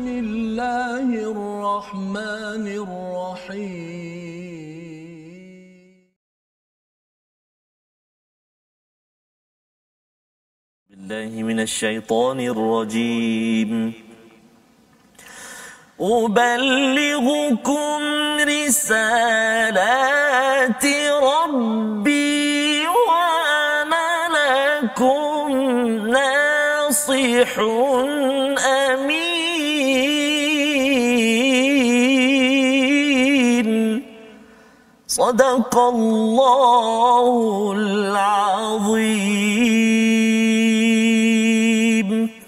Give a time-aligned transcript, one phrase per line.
[0.00, 4.20] بسم الله الرحمن الرحيم.
[10.88, 13.92] بالله من الشيطان الرجيم.
[16.00, 18.00] أبلغكم
[18.56, 20.84] رسالات
[21.36, 24.08] ربي وأنا
[24.80, 25.52] لكم
[26.08, 27.52] ناصح
[35.09, 37.25] صدق الله
[37.77, 39.45] العظيم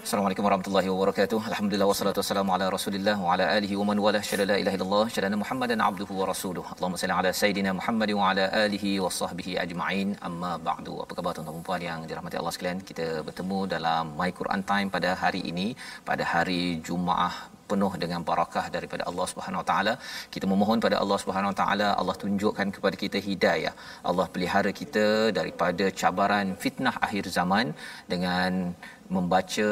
[0.08, 1.38] Assalamualaikum warahmatullahi wabarakatuh.
[1.50, 5.04] Alhamdulillah wassalatu wassalamu ala Rasulillah wa ala alihi wa man wala syada la ilaha illallah
[5.14, 6.64] syada Muhammadan abduhu wa rasuluhu.
[6.76, 10.08] Allahumma salli ala sayidina Muhammad wa ala alihi wa sahbihi ajma'in.
[10.28, 10.94] Amma ba'du.
[11.04, 12.80] Apa khabar tuan-tuan dan puan yang dirahmati Allah sekalian?
[12.90, 15.68] Kita bertemu dalam My Quran Time pada hari ini
[16.08, 17.36] pada hari Jumaat
[17.73, 19.93] penuh dengan barakah daripada Allah Subhanahu Wa Taala.
[20.35, 23.73] Kita memohon pada Allah Subhanahu Wa Taala Allah tunjukkan kepada kita hidayah.
[24.09, 25.05] Allah pelihara kita
[25.39, 27.67] daripada cabaran fitnah akhir zaman
[28.13, 28.51] dengan
[29.15, 29.71] membaca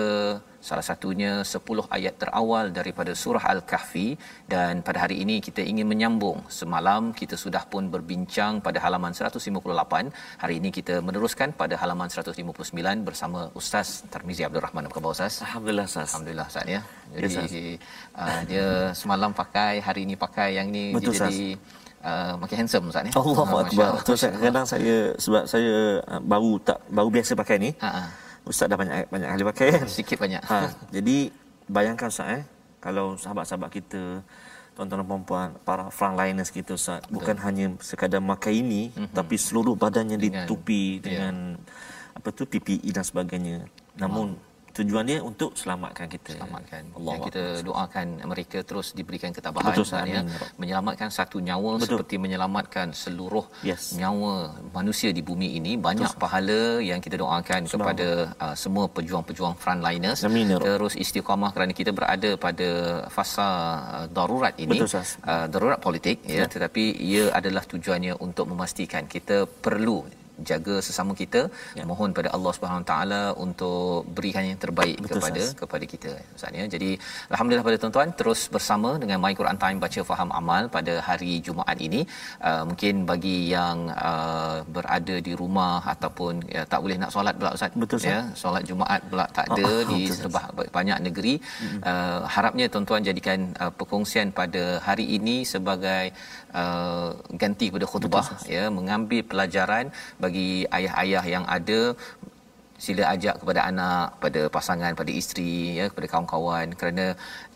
[0.68, 4.08] salah satunya 10 ayat terawal daripada surah Al-Kahfi
[4.54, 10.14] dan pada hari ini kita ingin menyambung semalam kita sudah pun berbincang pada halaman 158
[10.44, 15.42] hari ini kita meneruskan pada halaman 159 bersama Ustaz Tarmizi Abdul Rahman apa khabar Ustaz
[15.48, 16.08] Alhamdulillah Ustaz.
[16.14, 16.82] Alhamdulillah Ustaz ya
[17.16, 17.52] jadi Ustaz.
[18.22, 18.68] uh, dia
[19.02, 21.58] semalam pakai hari ini pakai yang ni Betul, jadi
[22.06, 23.90] uh, makin handsome Ustaz ya Allah Ah, Masya Akbar.
[23.90, 24.04] Allah.
[24.06, 25.74] Tu saya kadang saya sebab saya
[26.06, 27.72] uh, baru tak baru biasa pakai ni.
[27.82, 28.04] Ha, ha.
[28.42, 29.88] Ustaz dah banyak banyak kali pakai kan.
[29.88, 31.30] sikit banyak Ha, jadi
[31.70, 32.44] bayangkan Ustaz eh
[32.82, 34.26] kalau sahabat-sahabat kita
[34.74, 39.14] tuan-tuan dan para frontliners kita Ustaz bukan hanya sekadar makai ini mm-hmm.
[39.14, 41.02] tapi seluruh badannya Dengan- ditutupi ya.
[41.06, 41.36] dengan
[42.12, 43.58] apa tu PPE dan sebagainya.
[43.96, 44.36] Namun
[44.78, 46.32] tujuan dia untuk selamatkan kita.
[46.40, 46.82] selamatkan.
[46.98, 50.02] Allah Yang kita doakan mereka terus diberikan ketabahan Betul, ya.
[50.04, 51.88] amin, ya menyelamatkan satu nyawa Betul.
[52.02, 53.94] seperti menyelamatkan seluruh Yes.
[54.00, 55.76] nyawa manusia di bumi ini.
[55.76, 58.08] Banyak pahala yang kita doakan kepada
[58.40, 60.24] uh, semua pejuang-pejuang frontliners.
[60.24, 60.58] Amin, ya.
[60.60, 62.70] Terus istiqamah kerana kita berada pada
[63.12, 63.48] fasa
[63.98, 64.80] uh, darurat ini.
[64.80, 65.04] Betul.
[65.28, 71.42] Uh, darurat politik ya, tetapi ia adalah tujuannya untuk memastikan kita perlu jaga sesama kita
[71.80, 71.84] ya.
[71.92, 75.60] mohon pada Allah Subhanahu Wa Taala untuk berikan yang terbaik Betul, kepada Ustaz.
[75.62, 76.66] kepada kita Ustaz ya.
[76.74, 76.90] Jadi
[77.34, 81.78] alhamdulillah pada tuan-tuan terus bersama dengan My Quran Time baca faham amal pada hari Jumaat
[81.88, 82.02] ini.
[82.50, 83.78] Uh, mungkin bagi yang
[84.10, 87.72] uh, berada di rumah ataupun ya, tak boleh nak solat pula Ustaz.
[87.84, 88.22] Betul, ya.
[88.44, 90.44] Solat Jumaat pula tak ada ah, di betul, sebah
[90.78, 91.34] banyak negeri.
[91.92, 96.04] Uh, harapnya tuan-tuan jadikan uh, perkongsian pada hari ini sebagai
[96.62, 97.10] uh,
[97.42, 99.86] ganti pada khutbah ya mengambil pelajaran
[100.24, 101.82] bagi ayah-ayah yang ada
[102.86, 107.06] sila ajak kepada anak, pada pasangan, pada isteri, ya, kepada kawan-kawan kerana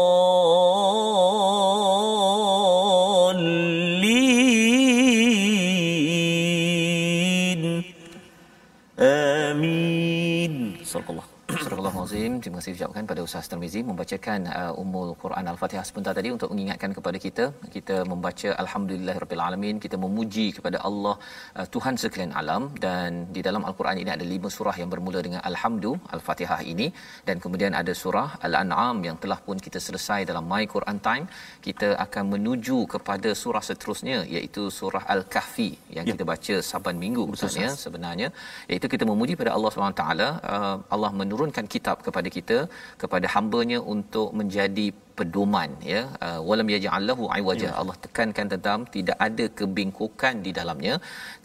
[12.21, 12.33] Azim.
[12.43, 16.91] Terima kasih ucapkan pada Ustaz Termizi membacakan uh, Ummul Quran Al-Fatihah sebentar tadi untuk mengingatkan
[16.97, 17.45] kepada kita.
[17.75, 19.75] Kita membaca Alhamdulillah Rabbil Alamin.
[19.85, 21.15] Kita memuji kepada Allah
[21.57, 25.41] uh, Tuhan sekalian alam dan di dalam Al-Quran ini ada lima surah yang bermula dengan
[25.49, 26.87] Alhamdulillah Al-Fatihah ini
[27.29, 31.25] dan kemudian ada surah Al-An'am yang telah pun kita selesai dalam My Quran Time.
[31.69, 36.11] Kita akan menuju kepada surah seterusnya iaitu surah Al-Kahfi yang ya.
[36.11, 38.29] kita baca saban minggu Betul, sebenarnya, sebenarnya
[38.71, 42.57] iaitu kita memuji pada Allah SWT uh, Allah menurunkan kitab ke kepada kita
[43.03, 44.87] kepada hamba-Nya untuk menjadi
[45.21, 46.01] pedoman ya.
[46.27, 47.67] Uh, walam yaj'allahu iwaja.
[47.69, 47.73] Ya.
[47.81, 50.95] Allah tekankan tentang tidak ada kebengkokan di dalamnya.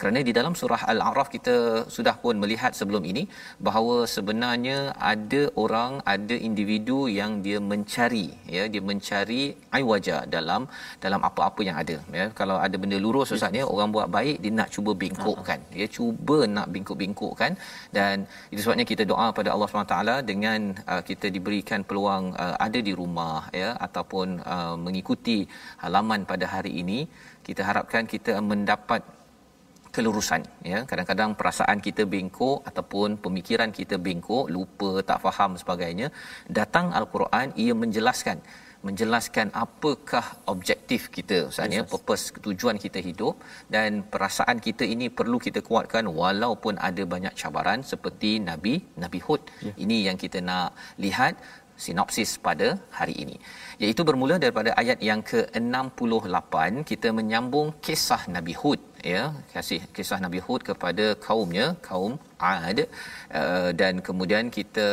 [0.00, 1.54] Kerana di dalam surah al-a'raf kita
[1.96, 3.24] sudah pun melihat sebelum ini
[3.68, 4.78] bahawa sebenarnya
[5.12, 8.26] ada orang ada individu yang dia mencari
[8.56, 8.64] ya.
[8.74, 9.42] Dia mencari
[9.80, 10.62] iwaja dalam
[11.06, 12.26] dalam apa-apa yang ada ya.
[12.40, 15.74] Kalau ada benda lurus ustaz ya orang buat baik dia nak cuba bengkokkan uh-huh.
[15.76, 17.52] dia cuba nak bengkok-bengkokkan
[17.96, 18.16] dan
[18.52, 19.98] itu sebabnya kita doa pada Allah SWT
[20.30, 20.58] dengan
[20.92, 25.38] uh, kita diberikan peluang uh, ada di rumah ya ataupun uh, mengikuti
[25.84, 26.98] halaman pada hari ini
[27.46, 29.02] kita harapkan kita mendapat
[29.96, 30.42] kelurusan
[30.72, 30.78] ya.
[30.90, 36.08] Kadang-kadang perasaan kita bengkok ataupun pemikiran kita bengkok lupa tak faham sebagainya
[36.58, 38.38] datang al-Quran ia menjelaskan.
[38.88, 43.34] Menjelaskan apakah objektif kita sebenarnya yes, purpose tujuan kita hidup
[43.74, 48.74] dan perasaan kita ini perlu kita kuatkan walaupun ada banyak cabaran seperti Nabi
[49.04, 49.42] Nabi Hud.
[49.66, 49.76] Yeah.
[49.84, 50.68] ini yang kita nak
[51.04, 51.34] lihat
[51.84, 52.68] sinopsis pada
[52.98, 53.36] hari ini.
[53.82, 58.80] Iaitu bermula daripada ayat yang ke-68 kita menyambung kisah Nabi Hud
[59.14, 59.22] ya
[59.54, 64.88] kasih kisah Nabi Hud kepada kaumnya kaum Ad uh, dan kemudian kita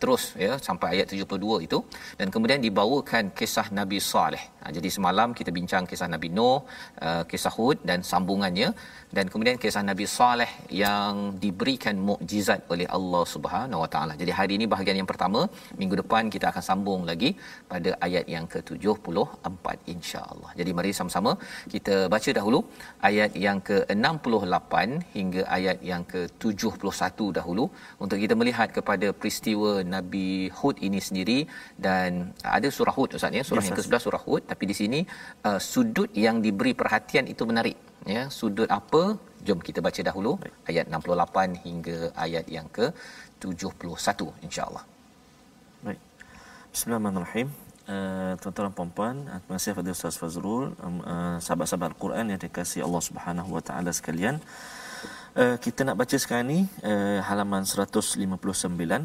[0.00, 1.78] terus ya sampai ayat 72 itu
[2.18, 4.42] dan kemudian dibawakan kisah Nabi Saleh.
[4.62, 6.58] Ha, jadi semalam kita bincang kisah Nabi Nuh,
[7.06, 8.68] uh, kisah Hud dan sambungannya
[9.16, 10.50] dan kemudian kisah Nabi Saleh
[10.84, 14.14] yang diberikan mukjizat oleh Allah Subhanahu Wa Taala.
[14.22, 15.40] Jadi hari ini bahagian yang pertama,
[15.80, 17.30] minggu depan kita akan sambung lagi
[17.72, 20.50] pada ayat yang ke-74 insya-Allah.
[20.58, 21.34] Jadi mari sama-sama
[21.74, 22.60] kita baca dahulu
[23.10, 24.74] ayat yang ke-68
[25.16, 27.64] hingga ayat yang ke-71 dahulu
[28.04, 30.28] untuk kita melihat kepada peristiwa Nabi
[30.58, 31.38] Hud ini sendiri
[31.86, 32.10] dan
[32.56, 35.00] ada surah Hud Ustaz ya, surah yes, yang ke-11 surah Hud tapi di sini
[35.48, 37.76] uh, sudut yang diberi perhatian itu menarik
[38.14, 39.02] ya sudut apa
[39.46, 40.54] jom kita baca dahulu Baik.
[40.70, 42.88] ayat 68 hingga ayat yang ke
[43.40, 44.84] 71 insyaallah
[45.84, 46.00] Baik.
[46.72, 47.48] Bismillahirrahmanirrahim.
[47.84, 52.40] Uh, tuan-tuan dan puan-puan, uh, terima kasih kepada Ustaz Fazrul, um, uh, sahabat-sahabat Al-Quran yang
[52.40, 54.40] dikasihi Allah Subhanahu Wa Taala sekalian.
[55.36, 58.24] Uh, kita nak baca sekarang ni uh, halaman 159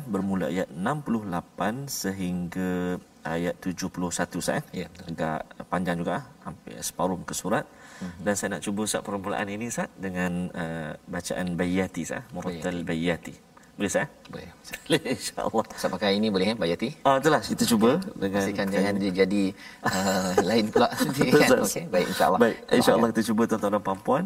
[0.07, 4.63] bermula ayat 68 sehingga ayat 71 sah.
[4.71, 7.65] Ya, agak panjang juga, hampir separuh muka surat.
[7.99, 8.23] Mm-hmm.
[8.23, 13.48] Dan saya nak cuba Ustaz permulaan ini Ustaz dengan uh, bacaan Bayati Ustaz, Murattal Bayati.
[13.79, 14.07] Boleh Ustaz?
[14.27, 14.49] Boleh.
[14.91, 15.63] Boleh insya-Allah.
[15.79, 16.89] Saya pakai ini boleh ya Bayati?
[17.07, 19.43] Ah itulah kita cuba dengan Pastikan jangan dia jadi
[19.87, 21.49] uh, lain pula nanti kan.
[21.63, 22.39] Okey, baik insya-Allah.
[22.43, 24.23] Baik, insya-Allah kita cuba tuan-tuan dan puan-puan.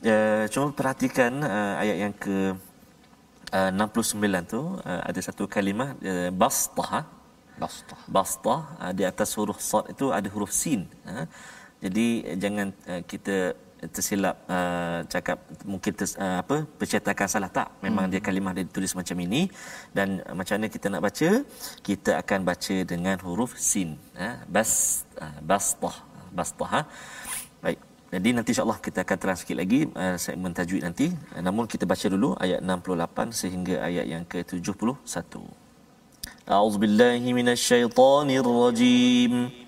[0.00, 2.56] Uh, cuma perhatikan uh, ayat yang ke
[3.52, 7.04] uh, 69 tu uh, ada satu kalimah uh, bastah
[7.60, 11.26] bastah bastah uh, di atas huruf sad itu ada huruf sin uh,
[11.82, 17.68] jadi jangan uh, kita tersilap uh, cakap mungkin ter, uh, apa percetakan salah tak?
[17.78, 18.12] Memang hmm.
[18.12, 19.46] dia kalimah dia ditulis macam ini.
[19.94, 21.28] Dan uh, macam mana kita nak baca?
[21.88, 25.96] Kita akan baca dengan huruf sin uh, bas uh, bastah
[26.34, 26.82] bastah ha?
[27.62, 27.78] baik.
[28.08, 31.06] Jadi nanti insyaallah kita akan terang sikit lagi uh, segmen tajwid nanti.
[31.36, 35.22] Uh, namun kita baca dulu ayat 68 sehingga ayat yang ke-71
[36.48, 39.32] A'udzubillahi minasyaitonirrajim.
[39.52, 39.67] rajim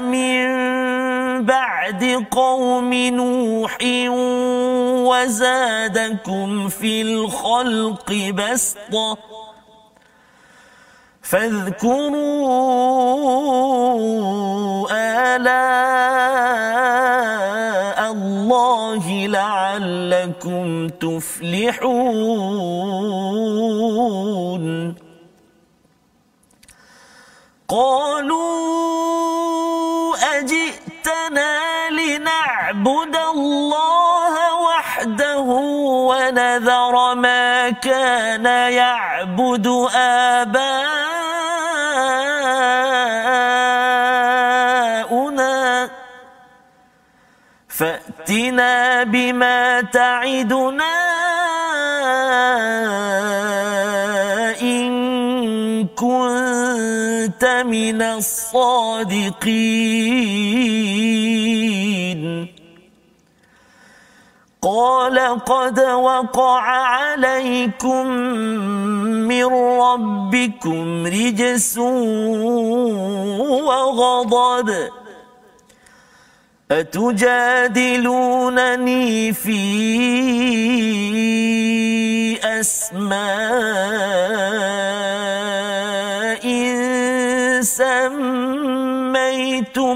[0.00, 0.50] من
[1.44, 3.78] بعد قوم نوح
[5.10, 9.39] وزادكم في الخلق بسطة
[11.30, 12.40] فاذكروا
[14.90, 16.10] آلاء
[18.12, 21.84] الله لعلكم تفلحون.
[27.68, 28.50] قالوا
[30.38, 35.48] أجئتنا لنعبد الله وحده
[36.10, 41.19] ونذر ما كان يعبد آباؤنا
[47.80, 50.96] فأتنا بما تعدنا
[54.60, 54.90] إن
[55.96, 59.40] كنت من الصادقين.
[64.62, 68.06] قال قد وقع عليكم
[69.24, 69.44] من
[69.80, 71.78] ربكم رجس
[73.68, 74.99] وغضب.
[76.70, 77.82] أتجادلونني
[79.32, 79.60] في
[82.60, 83.20] أسماء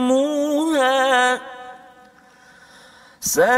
[0.05, 0.55] سميتموها
[3.21, 3.55] سميتموها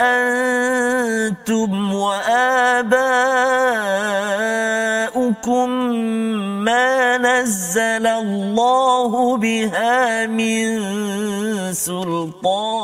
[0.00, 3.12] أنتم وآباؤكم
[6.64, 10.78] ما نزل الله بها من
[11.72, 12.82] سلطان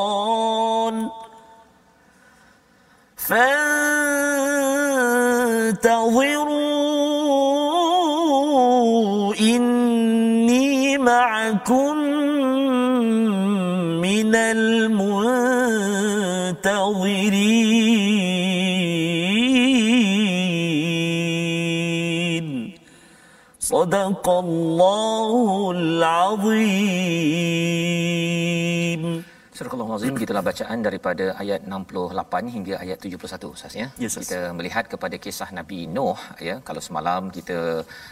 [7.98, 11.96] فانتظروا إني معكم
[14.02, 15.18] من المنتظرين
[23.67, 27.23] صدق الله العظيم
[29.57, 33.87] Surah Al-Azim gitulah bacaan daripada ayat 68 hingga ayat 71 Ustaz ya.
[34.03, 34.21] Yes, Ustaz.
[34.21, 36.55] kita melihat kepada kisah Nabi Nuh ya.
[36.67, 37.57] Kalau semalam kita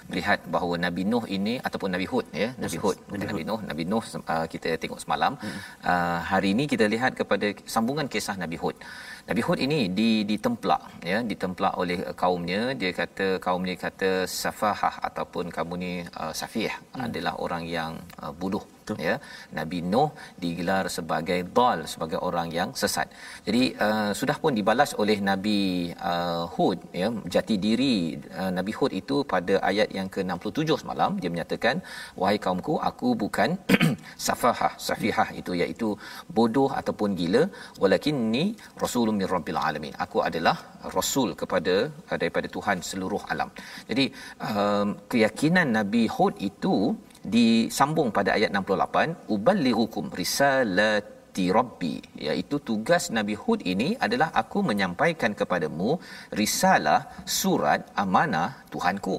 [0.10, 3.84] melihat bahawa Nabi Nuh ini ataupun Nabi Hud ya, Nabi Hud bukan Nabi Nuh, Nabi
[3.94, 4.04] Nuh
[4.34, 5.34] uh, kita tengok semalam.
[5.44, 5.58] Hmm.
[5.92, 8.78] Uh, hari ini kita lihat kepada sambungan kisah Nabi Hud.
[9.27, 12.79] Nabi Hud ini di ditemplak ya, ditemplak oleh kaumnya.
[12.79, 17.11] Dia kata kaumnya kata safahah ataupun kamu ni uh, safih hmm.
[17.11, 19.03] adalah orang yang uh, bodoh Betul.
[19.07, 19.15] ya
[19.59, 20.11] Nabi Nuh
[20.43, 23.09] digelar sebagai dal sebagai orang yang sesat.
[23.47, 25.59] Jadi uh, sudah pun dibalas oleh Nabi
[26.11, 27.95] uh, Hud ya jati diri
[28.41, 31.83] uh, Nabi Hud itu pada ayat yang ke-67 semalam dia menyatakan
[32.21, 33.59] wahai kaumku aku bukan
[34.27, 35.89] safahah safihah itu iaitu
[36.39, 37.43] bodoh ataupun gila
[37.83, 38.45] walakin ni
[38.85, 39.95] rasulun min rabbil alamin.
[40.07, 40.57] Aku adalah
[40.99, 41.77] rasul kepada
[42.23, 43.51] daripada Tuhan seluruh alam.
[43.91, 44.07] Jadi
[44.51, 46.75] um, keyakinan Nabi Hud itu
[47.35, 51.95] disambung pada ayat 68 uballighukum risalati rabbi
[52.27, 55.91] iaitu tugas Nabi Hud ini adalah aku menyampaikan kepadamu
[56.41, 57.01] risalah
[57.41, 59.17] surat amanah Tuhanku.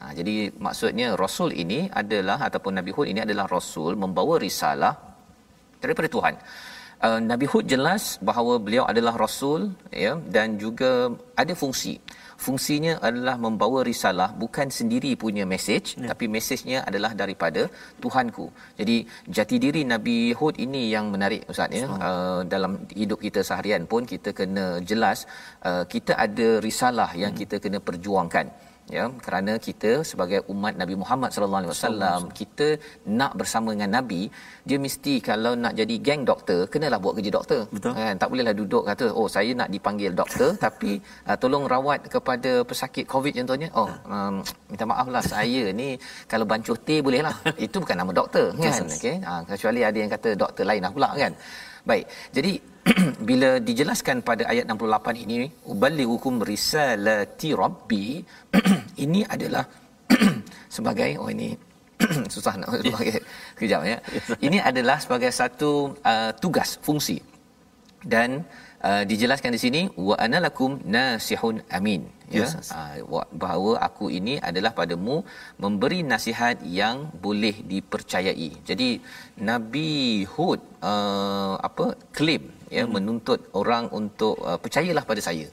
[0.00, 0.34] Ha, jadi
[0.66, 4.94] maksudnya rasul ini adalah ataupun Nabi Hud ini adalah rasul membawa risalah
[5.82, 6.34] daripada Tuhan.
[7.06, 9.60] Uh, Nabi Hud jelas bahawa beliau adalah rasul
[10.04, 10.92] ya dan juga
[11.42, 11.94] ada fungsi
[12.44, 16.08] fungsinya adalah membawa risalah bukan sendiri punya message ya.
[16.10, 17.62] tapi mesejnya adalah daripada
[18.02, 18.46] Tuhanku.
[18.80, 18.96] Jadi
[19.36, 21.86] jati diri Nabi Hud ini yang menarik ustaz ya.
[22.08, 25.18] Uh, dalam hidup kita seharian pun kita kena jelas
[25.68, 27.40] uh, kita ada risalah yang hmm.
[27.42, 28.46] kita kena perjuangkan
[28.94, 32.68] ya kerana kita sebagai umat Nabi Muhammad sallallahu alaihi wasallam kita
[33.20, 34.20] nak bersama dengan nabi
[34.68, 37.60] dia mesti kalau nak jadi geng doktor kenalah buat kerja doktor.
[37.74, 37.92] Betul.
[37.98, 40.92] kan tak bolehlah duduk kata oh saya nak dipanggil doktor tapi
[41.26, 43.68] uh, tolong rawat kepada pesakit covid contohnya.
[43.80, 44.34] Oh um,
[44.70, 45.88] minta maaflah saya ni
[46.30, 47.34] kalau bancuh teh bolehlah.
[47.66, 48.86] Itu bukan nama doktor kan?
[48.98, 51.34] Okey uh, kecuali ada yang kata doktor lain lah pula kan?
[51.90, 52.75] Baik jadi
[53.28, 58.22] bila dijelaskan pada ayat 68 ini uballighukum risalati rabbi
[59.04, 59.64] ini adalah
[60.76, 61.48] sebagai oh ini
[62.34, 63.18] susah nak sebagai
[63.58, 63.98] kejap ya.
[64.46, 67.18] Ini adalah sebagai satu uh, tugas fungsi.
[68.06, 68.46] Dan
[68.86, 72.46] uh, dijelaskan di sini wa analakum nasihun amin ya.
[72.46, 75.16] Yes, uh, bahawa aku ini adalah padamu
[75.62, 78.50] memberi nasihat yang boleh dipercayai.
[78.68, 78.90] Jadi
[79.50, 82.92] nabi hud uh, apa claim ya hmm.
[82.94, 85.46] menuntut orang untuk uh, percayalah pada saya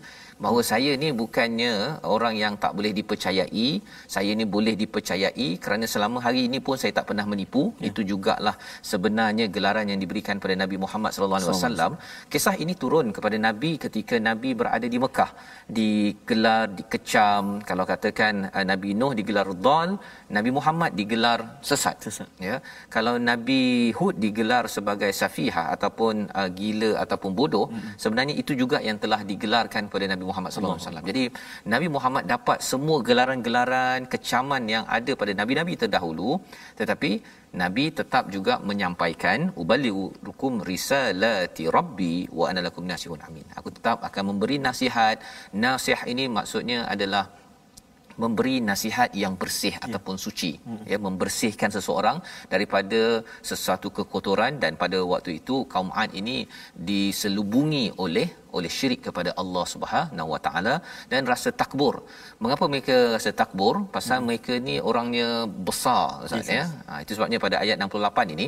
[0.43, 1.73] bahawa saya ni bukannya
[2.15, 3.67] orang yang tak boleh dipercayai
[4.15, 7.87] saya ni boleh dipercayai kerana selama hari ini pun saya tak pernah menipu ya.
[7.89, 8.55] itu jugalah
[8.91, 11.91] sebenarnya gelaran yang diberikan pada Nabi Muhammad sallallahu alaihi wasallam
[12.33, 15.31] kisah ini turun kepada nabi ketika nabi berada di Mekah
[15.77, 19.91] digelar dikecam kalau katakan uh, Nabi Nuh digelar dal
[20.37, 22.29] Nabi Muhammad digelar sesat, sesat.
[22.47, 22.55] ya
[22.95, 23.61] kalau Nabi
[23.97, 27.95] Hud digelar sebagai safihah ataupun uh, gila ataupun bodoh hmm.
[28.03, 31.07] sebenarnya itu juga yang telah digelarkan pada Nabi Muhammad sallallahu alaihi wasallam.
[31.11, 31.23] Jadi
[31.73, 36.31] Nabi Muhammad dapat semua gelaran-gelaran kecaman yang ada pada nabi-nabi terdahulu
[36.81, 37.11] tetapi
[37.61, 43.45] Nabi tetap juga menyampaikan uballighukum risalati rabbi wa ana lakum nasihun amin.
[43.59, 45.17] Aku tetap akan memberi nasihat.
[45.65, 47.23] Nasihat ini maksudnya adalah
[48.21, 49.83] memberi nasihat yang bersih ya.
[49.85, 50.83] ataupun suci hmm.
[50.91, 52.17] ya membersihkan seseorang
[52.53, 53.01] daripada
[53.49, 56.37] sesuatu kekotoran dan pada waktu itu kaum Ad ini
[56.89, 58.27] diselubungi oleh
[58.57, 60.75] oleh syirik kepada Allah Subhanahu Wa Taala
[61.11, 61.95] dan rasa takbur.
[62.43, 63.75] Mengapa mereka rasa takbur?
[63.95, 64.25] Pasal hmm.
[64.29, 65.29] mereka ni orangnya
[65.67, 66.65] besar Ustaz yes, ya.
[66.89, 68.47] Ha, itu sebabnya pada ayat 68 ini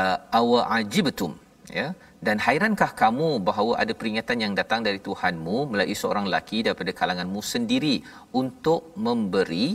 [0.00, 1.32] uh, awa ajibtum
[1.80, 1.88] ya
[2.26, 7.40] dan hairankah kamu bahawa ada peringatan yang datang dari Tuhanmu melalui seorang lelaki daripada kalanganmu
[7.54, 7.96] sendiri
[8.42, 9.66] untuk memberi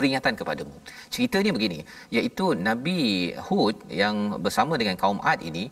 [0.00, 0.76] peringatan kepadamu.
[1.14, 1.78] Ceritanya begini,
[2.16, 2.98] iaitu Nabi
[3.46, 5.64] Hud yang bersama dengan kaum Ad ini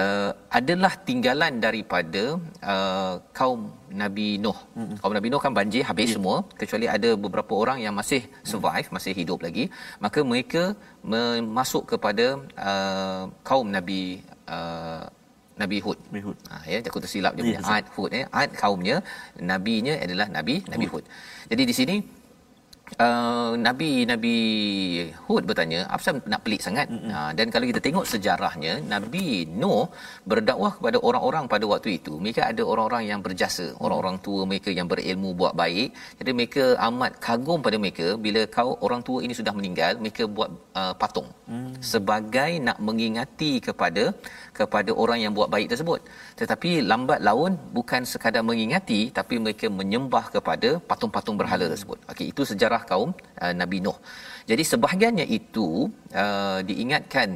[0.00, 2.24] uh, adalah tinggalan daripada
[2.72, 3.60] uh, kaum
[4.02, 4.58] Nabi Nuh.
[4.58, 4.98] Mm-hmm.
[5.02, 6.16] Kaum Nabi Nuh kan banjir habis yeah.
[6.18, 9.64] semua kecuali ada beberapa orang yang masih survive, mm masih hidup lagi.
[10.04, 10.62] Maka mereka
[11.58, 12.26] masuk kepada
[12.70, 14.00] uh, kaum Nabi
[14.56, 15.04] uh,
[15.62, 15.98] Nabi Hud.
[16.12, 16.36] Nabi Hud.
[16.52, 18.24] Ha, ya, takut tersilap dia ya, punya Ad Hud ya.
[18.42, 18.96] Ad kaumnya,
[19.50, 20.72] nabinya adalah Nabi Hud.
[20.74, 21.04] Nabi Hud.
[21.50, 21.96] Jadi di sini
[23.04, 24.36] uh, Nabi Nabi
[25.26, 26.86] Hud bertanya, apa nak pelik sangat?
[27.16, 29.26] Uh, dan kalau kita tengok sejarahnya, Nabi
[29.60, 29.84] Nuh
[30.30, 32.12] berdakwah kepada orang-orang pada waktu itu.
[32.24, 35.88] Mereka ada orang-orang yang berjasa, orang-orang tua mereka yang berilmu buat baik.
[36.20, 40.50] Jadi mereka amat kagum pada mereka bila kau orang tua ini sudah meninggal, mereka buat
[40.80, 41.28] uh, patung.
[41.50, 41.72] Hmm.
[41.92, 44.04] Sebagai nak mengingati kepada
[44.58, 46.00] kepada orang yang buat baik tersebut.
[46.40, 51.98] Tetapi lambat laun bukan sekadar mengingati tapi mereka menyembah kepada patung-patung berhala tersebut.
[52.12, 53.10] Okey, itu sejarah kaum
[53.42, 53.98] uh, Nabi Nuh.
[54.50, 55.68] Jadi sebahagiannya itu
[56.22, 57.28] uh, diingatkan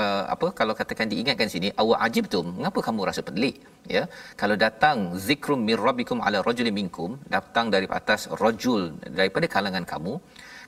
[0.00, 3.56] uh, apa kalau katakan diingatkan sini awa ajibtum mengapa kamu rasa pelik
[3.94, 4.02] ya
[4.40, 8.82] kalau datang zikrum mir rabbikum ala rajulin minkum datang dari atas rajul
[9.18, 10.14] daripada kalangan kamu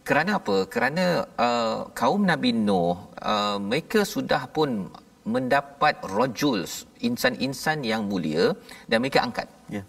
[0.08, 1.04] kerana apa kerana
[1.46, 2.96] uh, kaum nabi nuh
[3.32, 4.88] uh, mereka sudah pun
[5.34, 6.64] mendapat rajul
[7.08, 8.44] insan-insan yang mulia
[8.88, 9.48] dan mereka angkat.
[9.76, 9.82] Ya.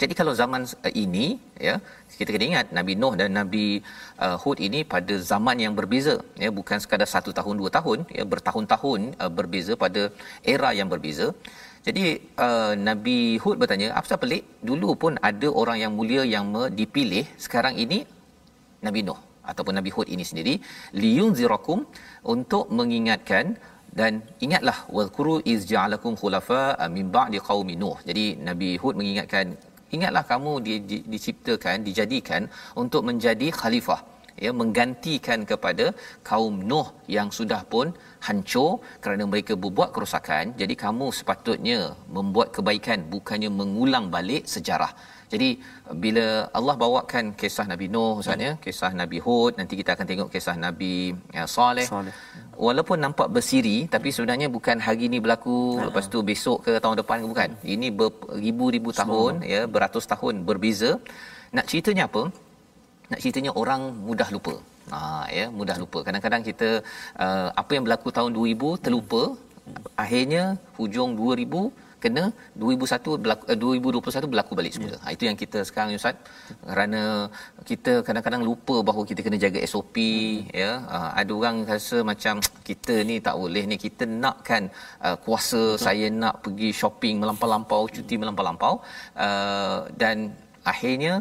[0.00, 1.26] Jadi kalau zaman uh, ini
[1.66, 1.74] ya
[2.18, 3.66] kita kena ingat Nabi Nuh dan Nabi
[4.24, 8.24] uh, Hud ini pada zaman yang berbeza ya bukan sekadar satu tahun dua tahun ya
[8.32, 10.02] bertahun-tahun uh, berbeza pada
[10.54, 11.28] era yang berbeza.
[11.86, 12.04] Jadi
[12.46, 16.46] uh, Nabi Hud bertanya apa pelik dulu pun ada orang yang mulia yang
[16.80, 18.00] dipilih sekarang ini
[18.86, 20.54] Nabi Nuh ataupun Nabi Hud ini sendiri
[21.02, 21.80] liyunzirakum
[22.34, 23.56] untuk mengingatkan
[24.00, 24.12] dan
[24.46, 26.62] ingatlah wazkuru iz ja'alakum khulafa
[26.96, 29.46] min ba'di qaumi nuh jadi nabi hud mengingatkan
[29.94, 32.42] ingatlah kamu di, di, diciptakan dijadikan
[32.82, 35.86] untuk menjadi khalifah ya menggantikan kepada
[36.30, 37.88] kaum nuh yang sudah pun
[38.26, 38.70] hancur
[39.02, 41.78] kerana mereka berbuat kerosakan jadi kamu sepatutnya
[42.16, 44.92] membuat kebaikan bukannya mengulang balik sejarah
[45.32, 45.48] jadi
[46.02, 46.26] bila
[46.58, 50.56] Allah bawakan kisah Nabi Nuh Ustaz ya, kisah Nabi Hud, nanti kita akan tengok kisah
[50.66, 50.94] Nabi
[51.36, 51.86] ya, Saleh.
[52.66, 55.86] Walaupun nampak bersiri tapi sebenarnya bukan hari ini berlaku uh-huh.
[55.90, 57.50] lepas tu besok ke tahun depan ke bukan.
[57.74, 60.90] Ini beribu-ribu tahun ya, beratus tahun berbeza.
[61.56, 62.22] Nak ceritanya apa?
[63.10, 64.54] Nak ceritanya orang mudah lupa.
[64.92, 65.00] Ha
[65.38, 65.98] ya, mudah lupa.
[66.06, 66.68] Kadang-kadang kita
[67.24, 69.22] uh, apa yang berlaku tahun 2000 terlupa.
[70.04, 70.44] Akhirnya
[70.78, 72.24] hujung 2000 kena
[72.62, 74.94] 2001 berlaku, uh, 2021 berlaku balik semula.
[74.94, 75.02] Yeah.
[75.04, 76.16] Ha, itu yang kita sekarang Ustaz
[76.70, 77.02] kerana
[77.70, 80.52] kita kadang-kadang lupa bahawa kita kena jaga SOP hmm.
[80.62, 80.70] ya.
[80.96, 82.34] Uh, ada orang rasa macam
[82.68, 84.64] kita ni tak boleh ni kita nakkan
[85.06, 85.84] uh, kuasa Betul.
[85.86, 88.74] saya nak pergi shopping melampau-lampau, cuti melampau-lampau
[89.26, 90.16] uh, dan
[90.72, 91.14] akhirnya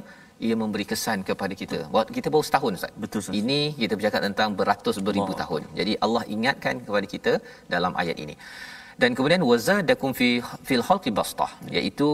[0.48, 1.80] ia memberi kesan kepada kita.
[1.94, 2.94] Buat kita baru setahun Ustaz.
[3.04, 3.40] Betul Ustaz.
[3.42, 5.42] Ini kita bercakap tentang beratus beribu wow.
[5.44, 5.62] tahun.
[5.80, 7.34] Jadi Allah ingatkan kepada kita
[7.76, 8.38] dalam ayat ini
[9.02, 10.28] dan kemudian wazadakum fi
[10.68, 12.08] fil khalqi bastah iaitu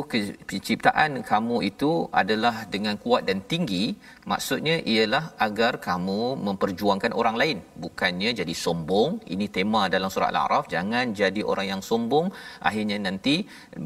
[0.50, 3.84] penciptaan kamu itu adalah dengan kuat dan tinggi
[4.32, 10.66] maksudnya ialah agar kamu memperjuangkan orang lain bukannya jadi sombong ini tema dalam surah al-a'raf
[10.76, 12.30] jangan jadi orang yang sombong
[12.70, 13.36] akhirnya nanti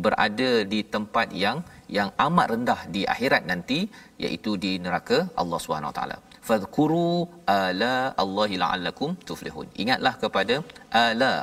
[0.06, 1.60] berada di tempat yang
[1.98, 3.80] yang amat rendah di akhirat nanti
[4.26, 6.17] iaitu di neraka Allah Subhanahu Wa Taala
[6.48, 7.10] fadhkuru
[7.58, 7.93] ala
[8.24, 10.58] Allahi la'allakum tuflihun ingatlah kepada
[11.06, 11.34] ala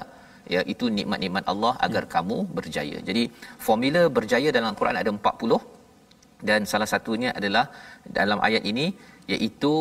[0.54, 2.12] ya itu nikmat-nikmat Allah agar hmm.
[2.14, 2.98] kamu berjaya.
[3.08, 3.22] Jadi
[3.66, 5.58] formula berjaya dalam Quran ada 40
[6.48, 7.64] dan salah satunya adalah
[8.18, 8.86] dalam ayat ini
[9.34, 9.74] iaitu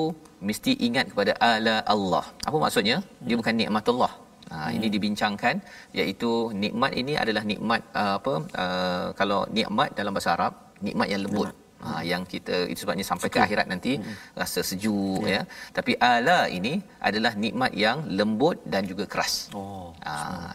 [0.47, 2.26] mesti ingat kepada ala Allah.
[2.47, 2.97] Apa maksudnya?
[3.26, 4.12] Dia bukan nikmat Allah.
[4.52, 4.76] Ha, hmm.
[4.78, 5.56] ini dibincangkan
[6.00, 6.32] iaitu
[6.64, 8.34] nikmat ini adalah nikmat uh, apa
[8.64, 10.54] uh, kalau nikmat dalam bahasa Arab
[10.88, 11.50] nikmat yang lembut.
[11.84, 13.92] ha, yang kita itu sebabnya sampai ke akhirat nanti
[14.42, 15.42] rasa sejuk ya
[15.78, 16.74] tapi ala ini
[17.10, 19.88] adalah nikmat yang lembut dan juga keras Oh.
[20.08, 20.14] Ha,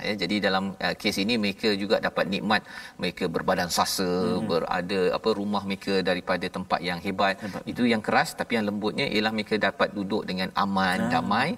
[0.09, 2.63] ya, jadi dalam uh, kes ini mereka juga dapat nikmat
[3.03, 4.47] mereka berbadan sasa hmm.
[4.51, 7.35] berada apa rumah mereka daripada tempat yang hebat.
[7.45, 11.11] hebat itu yang keras tapi yang lembutnya ialah mereka dapat duduk dengan aman ha.
[11.17, 11.51] damai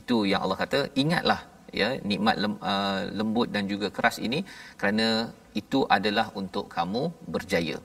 [0.00, 1.40] itu yang Allah kata ingatlah
[1.80, 4.40] ya nikmat lem, uh, lembut dan juga keras ini
[4.80, 5.06] kerana
[5.60, 7.02] itu adalah untuk kamu
[7.34, 7.78] berjaya.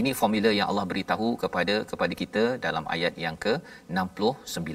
[0.00, 4.68] Ini formula yang Allah beritahu kepada kepada kita dalam ayat yang ke-69.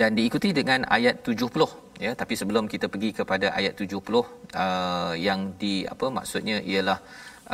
[0.00, 1.70] Dan diikuti dengan ayat 70
[2.04, 2.12] ya.
[2.20, 6.98] Tapi sebelum kita pergi kepada ayat 70 uh, yang di apa maksudnya ialah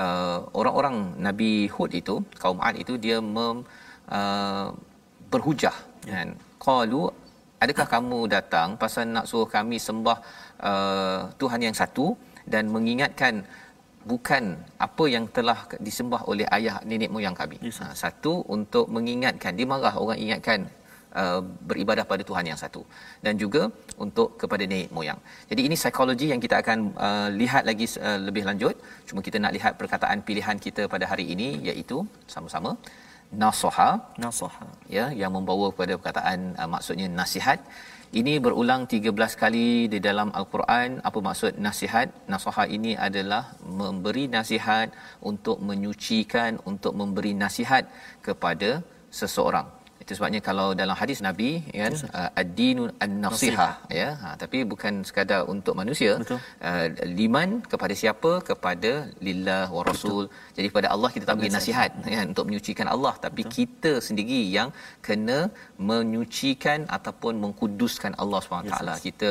[0.02, 0.96] uh, orang-orang
[1.26, 3.60] Nabi Hud itu kaum Ad itu dia mem,
[4.18, 4.68] uh,
[5.32, 5.76] berhujah.
[6.08, 6.28] Kan
[6.66, 7.02] qalu
[7.64, 10.18] adakah kamu datang pasal nak suruh kami sembah
[10.70, 12.06] uh, Tuhan yang satu
[12.52, 13.34] dan mengingatkan
[14.10, 14.44] bukan
[14.86, 17.56] apa yang telah disembah oleh ayah nenek moyang kami.
[17.66, 20.58] Yes, ha, satu untuk mengingatkan dia marah orang ingatkan
[21.20, 21.40] uh,
[21.70, 22.82] beribadah pada Tuhan yang satu
[23.24, 23.62] dan juga
[24.04, 25.18] untuk kepada nenek moyang.
[25.50, 28.76] Jadi ini psikologi yang kita akan uh, lihat lagi uh, lebih lanjut.
[29.08, 31.98] Cuma kita nak lihat perkataan pilihan kita pada hari ini iaitu
[32.34, 32.72] sama-sama
[33.42, 33.90] nasoha.
[34.24, 34.66] Nasaha.
[34.96, 37.60] ya yang membawa kepada perkataan uh, maksudnya nasihat.
[38.18, 39.12] Ini berulang 13
[39.42, 41.02] kali di dalam al-Quran.
[41.08, 42.08] Apa maksud nasihat?
[42.32, 43.42] Nasaha ini adalah
[43.80, 44.88] memberi nasihat
[45.30, 47.84] untuk menyucikan untuk memberi nasihat
[48.26, 48.70] kepada
[49.10, 54.08] seseorang itu sebabnya kalau dalam hadis nabi kan uh, ad-dinu an-nasihah ya.
[54.22, 56.12] Ha, tapi bukan sekadar untuk manusia.
[56.22, 56.38] Betul.
[56.68, 56.86] uh,
[57.18, 58.32] liman kepada siapa?
[58.50, 58.92] Kepada
[59.28, 60.22] lillah wa rasul.
[60.56, 63.14] Jadi kepada Allah kita tak nasihat kan untuk menyucikan Allah.
[63.26, 63.56] Tapi Betul.
[63.58, 64.70] kita sendiri yang
[65.08, 65.38] kena
[65.90, 69.30] menyucikan ataupun mengkuduskan Allah SWT yes, kita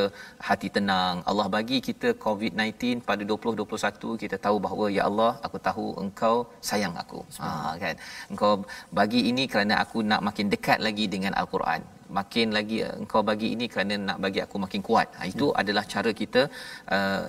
[0.50, 1.16] hati tenang.
[1.30, 6.36] Allah bagi kita COVID-19 pada 2021 kita tahu bahawa ya Allah aku tahu engkau
[6.72, 7.22] sayang aku.
[7.40, 7.50] Ha
[7.86, 7.96] kan?
[8.34, 8.52] Engkau
[9.00, 11.84] bagi ini kerana aku nak makin dekat lagi dengan al-Quran
[12.18, 15.08] makin lagi uh, engkau bagi ini kerana nak bagi aku makin kuat.
[15.18, 15.58] Ha, itu ya.
[15.62, 16.42] adalah cara kita
[16.98, 17.24] uh,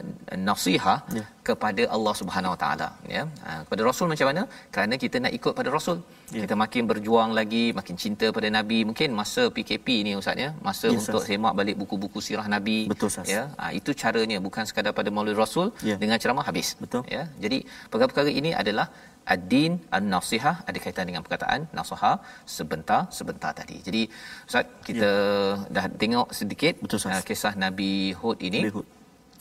[0.48, 1.24] nasihat ya.
[1.48, 3.22] kepada Allah Subhanahu Wa Taala ya.
[3.46, 4.42] Ha, kepada Rasul macam mana?
[4.74, 5.98] Kerana kita nak ikut pada Rasul.
[6.36, 6.42] Ya.
[6.44, 8.78] Kita makin berjuang lagi, makin cinta pada Nabi.
[8.90, 12.78] Mungkin masa PKP ni ustaz ya, masa ya, untuk semak balik buku-buku sirah Nabi.
[12.92, 13.28] Betul sas.
[13.36, 13.42] Ya.
[13.60, 15.96] Ha, itu caranya bukan sekadar pada Maulid Rasul ya.
[16.02, 16.70] dengan ceramah habis.
[16.84, 17.02] Betul.
[17.16, 17.24] Ya.
[17.44, 17.60] Jadi
[17.90, 18.88] perkara-perkara ini adalah
[19.34, 22.12] ad-din an-nasihah ada kaitan dengan perkataan nasiha
[22.56, 23.78] sebentar sebentar tadi.
[23.86, 24.02] Jadi
[24.48, 25.72] ustaz kita ya.
[25.76, 28.60] dah tengok sedikit Betul, uh, kisah Nabi Hud ini.
[28.64, 28.86] Nabi Hud.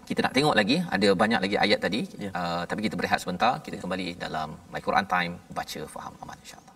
[0.09, 2.01] Kita nak tengok lagi ada banyak lagi ayat tadi.
[2.25, 2.29] Ya.
[2.39, 3.53] Uh, tapi kita berehat sebentar.
[3.65, 6.74] Kita kembali dalam My Quran Time baca faham aman insya-Allah.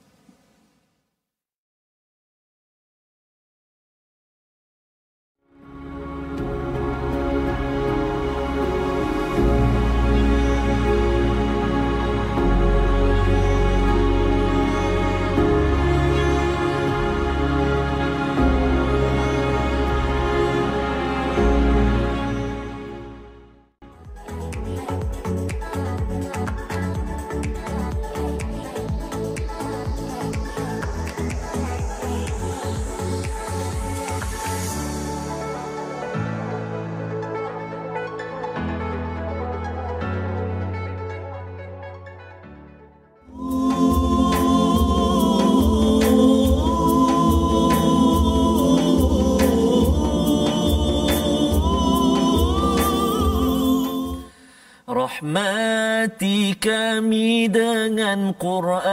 [55.20, 58.88] Rahmati kami dengan Quran.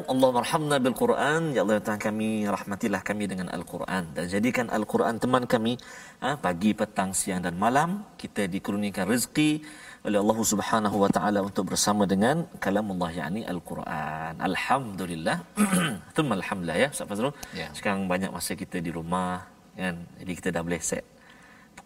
[0.00, 1.52] Allah marhamna bil Quran.
[1.52, 4.16] Ya Allah ya Tuhan kami, rahmatilah kami dengan Al-Quran.
[4.16, 5.76] Dan jadikan Al-Quran teman kami
[6.24, 8.00] ha, pagi, petang, siang dan malam.
[8.16, 9.50] Kita dikurniakan rezeki
[10.08, 14.40] oleh Allah Subhanahu wa taala untuk bersama dengan kalam Allah yakni Al-Quran.
[14.40, 15.36] Alhamdulillah.
[16.16, 17.36] Thumma alhamdulillah ya Ustaz Fazrul.
[17.52, 17.68] Ya.
[17.76, 19.44] Sekarang banyak masa kita di rumah
[19.76, 20.00] kan.
[20.16, 21.19] Jadi kita dah boleh set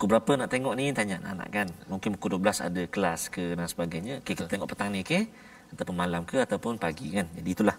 [0.04, 0.92] pukul berapa nak tengok ni?
[0.92, 1.68] Tanya anak-anak kan.
[1.88, 4.14] Mungkin pukul 12 ada kelas ke dan sebagainya.
[4.20, 5.24] Okay, kita tengok petang ni okey?
[5.72, 7.24] Ataupun malam ke ataupun pagi kan?
[7.32, 7.76] Jadi itulah.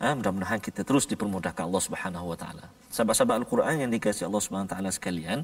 [0.00, 2.64] Ha, mudah-mudahan kita terus dipermudahkan Allah Subhanahu Wa Taala.
[2.96, 5.38] Sahabat-sahabat al-Quran yang dikasihi Allah Subhanahu Taala sekalian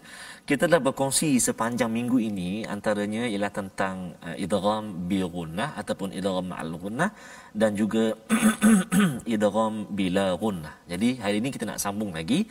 [0.48, 6.48] kita dah berkongsi sepanjang minggu ini antaranya ialah tentang uh, idgham bi gunnah ataupun idgham
[6.52, 7.10] ma'al gunnah
[7.52, 8.04] dan juga
[9.36, 12.48] idgham bila gunnah jadi hari ini kita nak sambung lagi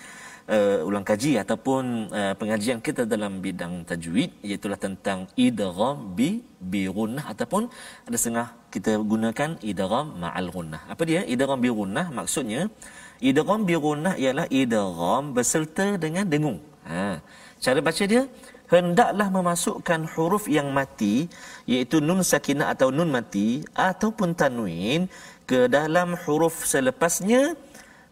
[0.47, 6.87] uh, ulang kaji ataupun uh, pengajian kita dalam bidang tajwid iaitu tentang idgham bi bi
[6.97, 7.69] gunnah ataupun
[8.07, 10.81] ada setengah kita gunakan idgham ma'al gunnah.
[10.87, 11.21] Apa dia?
[11.27, 12.71] Idgham bi gunnah maksudnya
[13.19, 16.59] idgham bi gunnah ialah idgham berserta dengan dengung.
[16.87, 17.21] Ha.
[17.61, 18.25] Cara baca dia
[18.71, 21.27] hendaklah memasukkan huruf yang mati
[21.67, 25.11] iaitu nun sakinah atau nun mati ataupun tanwin
[25.49, 27.41] ke dalam huruf selepasnya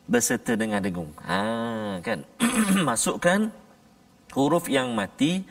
[0.10, 1.14] berserta dengan dengung.
[1.22, 2.26] Ha kan.
[2.90, 3.54] Masukkan
[4.34, 5.46] huruf yang mati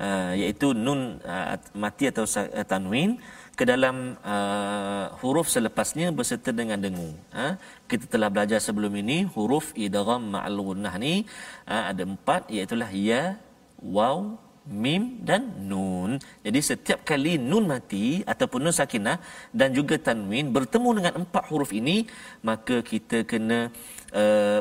[0.00, 3.20] uh, iaitu nun uh, mati atau uh, tanwin
[3.58, 7.18] ke dalam uh, huruf selepasnya berserta dengan dengung.
[7.34, 7.58] Ha?
[7.90, 11.26] Kita telah belajar sebelum ini huruf idgham ma'al gunnah ni
[11.66, 13.34] uh, ada empat iaitu ya,
[13.82, 16.22] waw, mim dan nun.
[16.46, 19.18] Jadi setiap kali nun mati ataupun nun sakinah
[19.50, 22.06] dan juga tanwin bertemu dengan empat huruf ini
[22.44, 23.97] maka kita kena uh,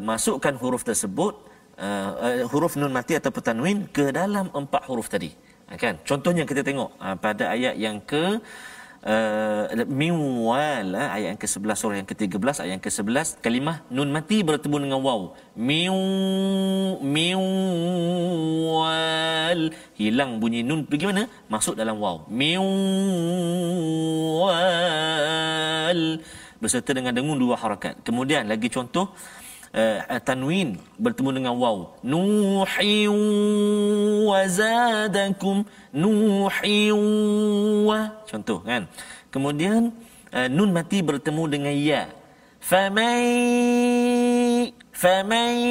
[0.04, 5.32] masukkan huruf tersebut uh, uh, huruf nun mati ataupun tanwin ke dalam empat huruf tadi.
[5.70, 5.98] Uh, kan?
[6.04, 8.42] Contohnya kita tengok uh, pada ayat yang ke
[9.06, 14.42] uh, miwal uh, ayat yang ke-11 surah yang ke-13 ayat yang ke-11 kalimah nun mati
[14.42, 15.22] bertemu dengan waw.
[15.54, 15.98] Miu
[17.02, 18.42] miwal.
[19.98, 20.86] Hilang bunyi nun.
[20.90, 22.26] Pergi mana masuk dalam waw.
[22.30, 22.58] Miwal
[26.58, 28.02] berserta dengan dengung dua harakat.
[28.02, 29.14] Kemudian lagi contoh
[29.74, 31.98] uh, tanwin bertemu dengan waw.
[32.04, 33.08] Nuhi
[34.28, 36.92] wa zadakum nuhi
[37.86, 38.00] wa.
[38.30, 38.88] Contoh kan?
[39.34, 39.92] Kemudian
[40.34, 42.04] uh, nun mati bertemu dengan ya.
[42.58, 43.24] Famai
[44.92, 45.62] famai.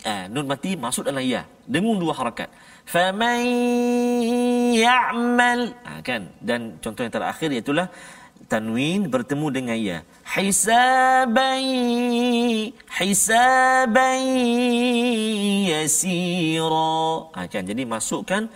[0.00, 1.44] Uh, nun mati masuk dalam ya.
[1.66, 2.48] Dengung dua harakat.
[2.86, 3.46] Famai
[4.78, 5.74] ya'mal.
[5.86, 6.30] Uh, kan?
[6.42, 7.74] Dan contoh yang terakhir iaitu
[8.50, 9.98] tanwin bertemu dengan ya
[10.34, 11.70] hisabai
[12.98, 14.26] hisabai
[15.70, 18.50] yasira ha, kan jadi masukkan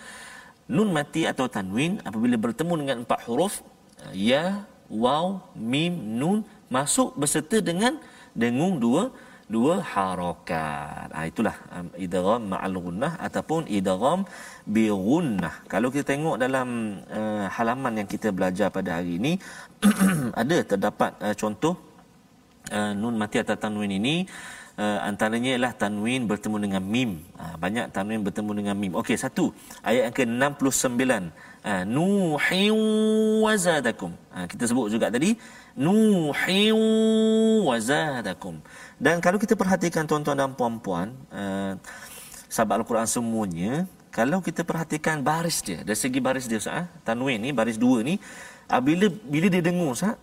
[0.67, 3.63] nun mati atau tanwin apabila bertemu dengan empat huruf
[4.11, 8.03] ya waw mim nun masuk berserta dengan
[8.35, 11.09] dengung dua dua harakat.
[11.13, 14.25] Ha, itulah um, idgham ma'al gunnah ataupun idgham
[14.65, 15.55] bi gunnah.
[15.69, 16.69] Kalau kita tengok dalam
[17.13, 19.33] uh, halaman yang kita belajar pada hari ini
[20.41, 21.75] ada terdapat uh, contoh
[22.73, 24.25] uh, nun mati atau tanwin ini
[24.79, 27.11] uh, antaranya ialah tanwin bertemu dengan mim.
[27.39, 28.93] Uh, banyak tanwin bertemu dengan mim.
[28.99, 29.55] Okey, satu.
[29.83, 31.05] Ayat yang ke-69.
[31.65, 32.69] Uh, Nuhi
[33.41, 34.13] wa zadakum.
[34.29, 35.33] Uh, kita sebut juga tadi
[35.75, 36.71] Nuhi
[37.65, 38.61] wa zadakum.
[39.01, 41.73] Dan kalau kita perhatikan tuan-tuan dan puan-puan, uh,
[42.53, 43.73] sahabat Al-Quran semuanya,
[44.15, 48.15] kalau kita perhatikan baris dia, dari segi baris dia, sah, tanwin ni, baris dua ni,
[48.71, 50.15] uh, bila bila dia dengung, sah,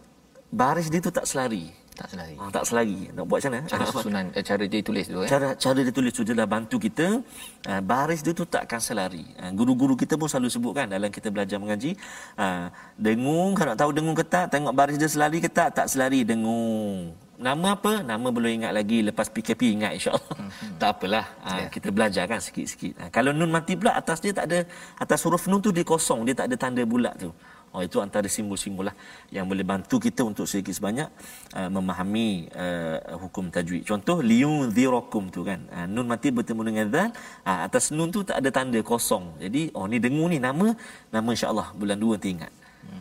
[0.52, 1.82] baris dia tu tak selari.
[1.92, 2.36] Tak selari.
[2.40, 3.00] Ha, tak selari.
[3.14, 3.68] Nak buat macam mana?
[3.68, 5.22] Cara susunan, eh, cara dia tulis dulu.
[5.22, 5.30] Eh?
[5.30, 7.22] Cara, cara dia tulis tu, dia dah bantu kita,
[7.68, 9.26] uh, baris dia tu tak akan selari.
[9.38, 11.94] Uh, guru-guru kita pun selalu sebut kan, dalam kita belajar mengaji,
[12.40, 15.86] uh, dengung, kalau nak tahu dengung ke tak, tengok baris dia selari ke tak, tak
[15.92, 17.14] selari, dengung.
[17.42, 18.06] Nama apa?
[18.06, 19.02] Nama belum ingat lagi.
[19.02, 20.38] Lepas PKP ingat insyaAllah.
[20.38, 20.78] Hmm.
[20.78, 21.26] tak apalah.
[21.42, 21.70] Ha, yeah.
[21.74, 22.94] Kita belajar kan sikit-sikit.
[23.02, 24.62] Ha, kalau nun mati pula atas dia tak ada.
[25.02, 26.22] Atas huruf nun tu dia kosong.
[26.22, 27.34] Dia tak ada tanda bulat tu.
[27.72, 28.96] Oh, itu antara simbol-simbol lah
[29.32, 31.08] yang boleh bantu kita untuk sedikit sebanyak
[31.56, 33.88] uh, memahami uh, hukum tajwid.
[33.88, 35.64] Contoh liun dhirakum tu kan.
[35.72, 37.10] Uh, nun mati bertemu dengan dal,
[37.48, 39.40] uh, atas nun tu tak ada tanda kosong.
[39.40, 40.76] Jadi oh ni dengung ni nama
[41.16, 42.52] nama insya-Allah bulan 2 nanti ingat.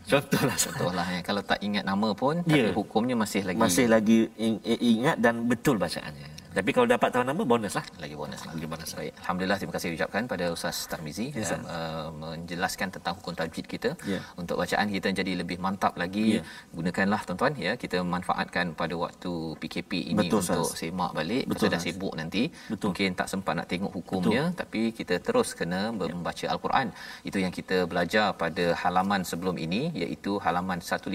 [0.07, 1.21] Contohlah contohlah ya.
[1.27, 2.71] Kalau tak ingat nama pun tapi ya.
[2.71, 4.31] hukumnya masih lagi masih lagi
[4.79, 6.30] ingat dan betul bacaannya.
[6.51, 7.85] Tapi kalau dapat tahu nama bonus lah.
[8.03, 8.53] Lagi bonus lah.
[8.59, 8.91] Lagi bonus.
[8.99, 9.13] Baik.
[9.23, 13.91] Alhamdulillah terima kasih ucapkan pada Ustaz Tarmizi yes, uh, uh, menjelaskan tentang hukum tajwid kita
[14.13, 14.23] yeah.
[14.35, 16.43] untuk bacaan kita jadi lebih mantap lagi.
[16.43, 16.75] Yeah.
[16.75, 19.33] Gunakanlah tuan-tuan ya kita manfaatkan pada waktu
[19.63, 20.83] PKP ini Betul, untuk sas.
[20.83, 22.43] semak balik Betul, pasal dah sibuk nanti.
[22.73, 22.87] Betul.
[22.91, 24.59] Mungkin tak sempat nak tengok hukumnya Betul.
[24.61, 26.11] tapi kita terus kena yeah.
[26.19, 26.87] membaca al-Quran.
[27.23, 31.15] Itu yang kita belajar pada halaman sebelum ini iaitu halaman 157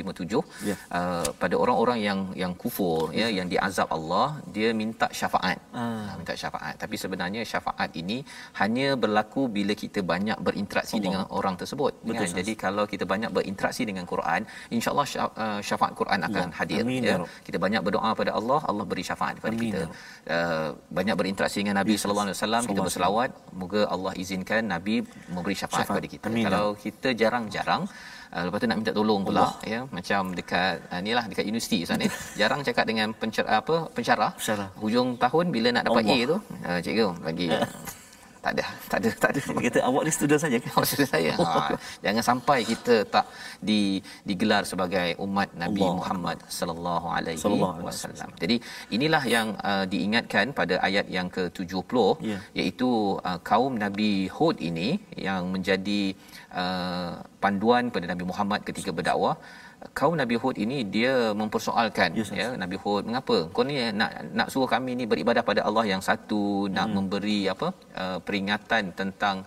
[0.63, 0.80] yeah.
[0.95, 3.28] uh, pada orang-orang yang yang kufur yeah.
[3.28, 5.58] ya yang diazab Allah dia minta syafaat.
[5.78, 6.06] Hmm.
[6.20, 6.76] minta syafaat.
[6.84, 8.18] Tapi sebenarnya syafaat ini
[8.62, 11.06] hanya berlaku bila kita banyak berinteraksi Allah.
[11.06, 11.94] dengan orang tersebut.
[12.06, 12.38] Betul, kan?
[12.40, 14.42] Jadi kalau kita banyak berinteraksi dengan Quran,
[14.76, 15.08] insya-Allah
[15.46, 16.56] uh, syafaat Quran akan ya.
[16.60, 17.18] hadir Amin, ya.
[17.18, 19.84] ya kita banyak berdoa pada Allah, Allah beri syafaat kepada Amin, kita.
[20.36, 23.30] Uh, banyak berinteraksi dengan Nabi sallallahu alaihi wasallam, kita berselawat,
[23.62, 24.96] moga Allah izinkan Nabi
[25.36, 25.98] memberi syafaat, syafaat.
[25.98, 26.28] kepada kita.
[26.32, 27.84] Amin, kalau kita jarang-jarang
[28.36, 29.52] uh, lepas tu nak minta tolong pula Allah.
[29.63, 32.08] ya macam dekat uh, ni lah dekat universiti Ustaz ni.
[32.39, 34.36] Jarang cakap dengan pencer apa pencara
[34.84, 36.19] hujung tahun bila nak dapat Allah.
[36.19, 37.48] A tu uh, cikgu bagi.
[37.50, 37.63] Uh,
[38.45, 41.12] tak ada tak ada tak ada dia kata awak ni student saja kan awak student
[41.15, 41.31] saya.
[41.34, 43.25] Ha, jangan sampai kita tak
[43.69, 43.79] di
[44.29, 45.97] digelar sebagai umat Nabi Allah.
[45.99, 47.41] Muhammad sallallahu alaihi
[47.88, 48.29] wasallam.
[48.43, 48.55] jadi
[48.95, 51.95] inilah yang uh, diingatkan pada ayat yang ke-70
[52.29, 52.41] yeah.
[52.60, 52.89] iaitu
[53.29, 54.89] uh, kaum Nabi Hud ini
[55.27, 56.01] yang menjadi
[56.62, 57.12] uh,
[57.43, 59.36] panduan pada Nabi Muhammad ketika berdakwah
[60.00, 62.48] kaum Nabi Hud ini dia mempersoalkan Yes, ya.
[62.63, 66.41] Nabi Hud mengapa kau ni nak nak suruh kami ni beribadah pada Allah yang satu
[66.78, 66.95] nak Hmm.
[66.98, 67.67] memberi apa
[68.04, 69.38] uh, peringatan tentang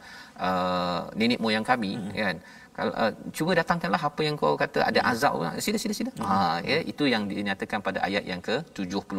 [0.47, 2.13] uh, nenek moyang kami Hmm.
[2.23, 2.37] kan.
[2.79, 5.11] Kalau uh, cuba datangkanlah apa yang kau kata ada Hmm.
[5.13, 5.33] azab
[5.67, 6.11] sila sila sila.
[6.29, 6.37] Ha
[6.71, 9.19] ya itu yang dinyatakan pada ayat yang ke-70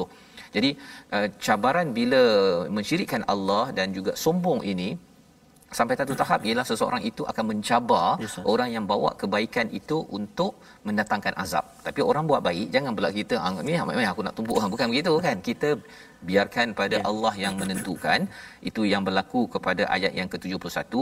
[0.55, 0.69] jadi
[1.15, 2.21] uh, cabaran bila
[2.77, 4.89] mensyirikkan Allah dan juga sombong ini
[5.77, 8.43] sampai satu tahap ialah seseorang itu akan mencabar Yes, sir.
[8.53, 10.51] orang yang bawa kebaikan itu untuk
[10.87, 11.65] mendatangkan azab.
[11.87, 15.13] Tapi orang buat baik jangan pula kita ah ni memang aku nak tumbuk bukan begitu
[15.27, 15.37] kan.
[15.49, 15.69] Kita
[16.29, 17.05] biarkan pada Ya.
[17.11, 18.19] Allah yang menentukan.
[18.69, 20.93] Itu yang berlaku kepada ayat yang ke-71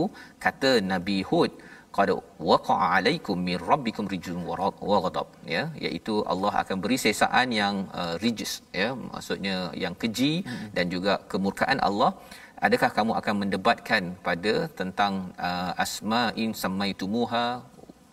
[0.45, 1.51] kata Nabi Hud
[1.97, 2.09] qad
[2.49, 4.39] waqa'a alaikum min rabbikum rijzun
[4.89, 8.51] wa ghadab ya iaitu Allah akan beri sesaan yang uh, rijz
[8.81, 10.67] ya maksudnya yang keji Hmm.
[10.75, 12.11] dan juga kemurkaan Allah
[12.65, 15.13] adakah kamu akan mendebatkan pada tentang
[15.47, 17.45] uh, asma'in samaitumuha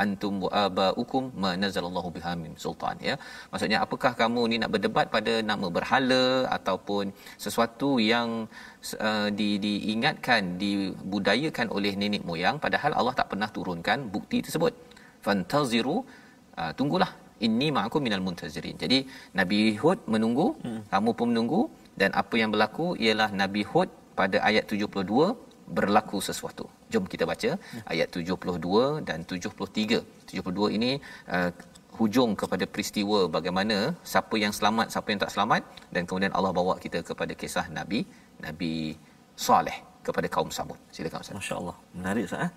[0.04, 3.14] antum wa abaukum ma nazalallahu biha min sultan ya?
[3.52, 6.24] Maksudnya apakah kamu ni nak berdebat pada nama berhala
[6.56, 8.30] ataupun sesuatu yang
[9.08, 14.74] uh, di diingatkan dibudayakan oleh nenek moyang padahal Allah tak pernah turunkan bukti tersebut?
[15.26, 15.98] Fantaziru
[16.60, 17.12] uh, tunggulah.
[17.46, 18.76] Inni ma'akum minal muntazirin.
[18.82, 18.98] Jadi
[19.38, 20.80] nabi hud menunggu hmm.
[20.92, 21.62] kamu pun menunggu
[22.00, 25.28] dan apa yang berlaku ialah nabi hud pada ayat 72
[25.76, 26.64] berlaku sesuatu.
[26.92, 27.50] Jom kita baca
[27.92, 30.00] ayat 72 dan 73.
[30.30, 30.90] 72 ini
[31.36, 31.50] uh,
[31.98, 33.76] hujung kepada peristiwa bagaimana
[34.12, 35.62] siapa yang selamat, siapa yang tak selamat
[35.94, 38.00] dan kemudian Allah bawa kita kepada kisah Nabi
[38.46, 38.72] Nabi
[39.46, 40.78] Saleh kepada kaum Samud.
[40.94, 41.36] Silakan Ustaz.
[41.40, 41.76] Masya-Allah.
[41.98, 42.52] Menarik Ustaz eh.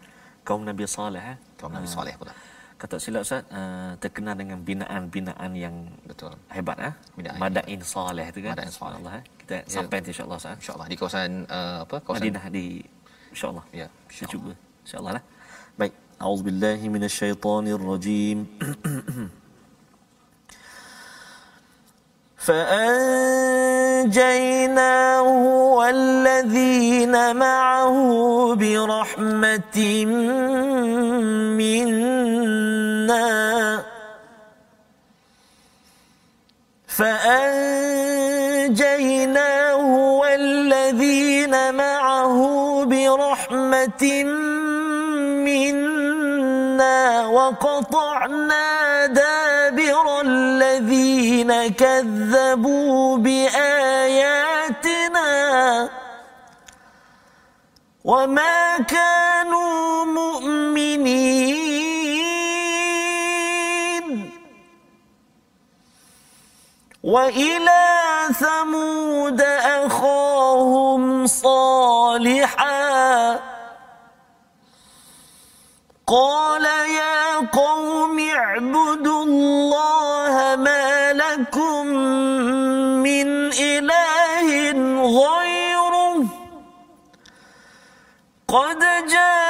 [0.47, 1.37] Kaum Nabi Saleh eh.
[1.59, 2.33] Kaum Nabi Saleh pula
[2.80, 6.34] Kata silap Ustaz uh, terkenal dengan binaan-binaan yang Betul.
[6.50, 6.94] hebat eh.
[7.14, 8.54] Binaan Madain Saleh tu kan.
[8.58, 8.96] Madain Saleh.
[8.98, 9.24] Allah eh.
[9.38, 9.70] Kita Ya.
[9.70, 10.52] sampai nanti insya-Allah Ustaz.
[10.52, 10.58] eh.
[10.58, 11.96] InsyaAllah di kawasan uh, apa?
[12.02, 12.66] Kawasan Madinah di
[13.30, 13.64] insya-Allah.
[13.70, 14.50] Ya, Kita cuba
[14.82, 15.24] insya-Allah lah.
[15.78, 15.94] Baik.
[16.18, 18.38] Auzubillahi minasyaitonirrajim.
[23.92, 25.28] فأنجيناه
[25.78, 27.96] والذين معه
[28.54, 29.78] برحمة
[38.17, 38.75] فأنجيناه
[40.21, 42.39] والذين معه
[42.85, 44.23] برحمة
[45.45, 54.69] منا وقطعنا دابر الذين كذبوا بآياتنا
[58.03, 59.26] وما كانوا
[67.07, 67.87] وإلى
[68.35, 69.41] ثمود
[69.81, 72.75] أخاهم صالحا.
[76.07, 76.65] قال
[77.01, 81.87] يا قوم اعبدوا الله ما لكم
[83.07, 84.47] من إله
[85.23, 86.23] غيره.
[88.47, 89.46] قد جاءتكم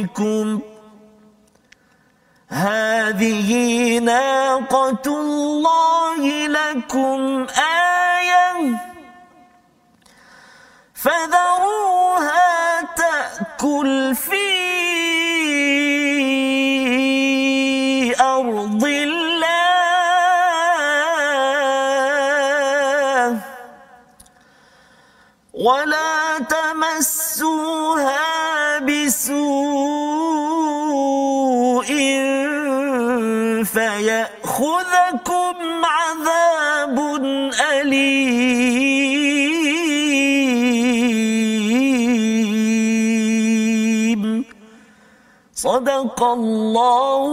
[0.00, 0.60] ربكم
[2.48, 3.50] هذه
[3.98, 8.78] ناقة الله لكم آية.
[10.94, 11.49] فذروها
[45.59, 47.23] صدق الله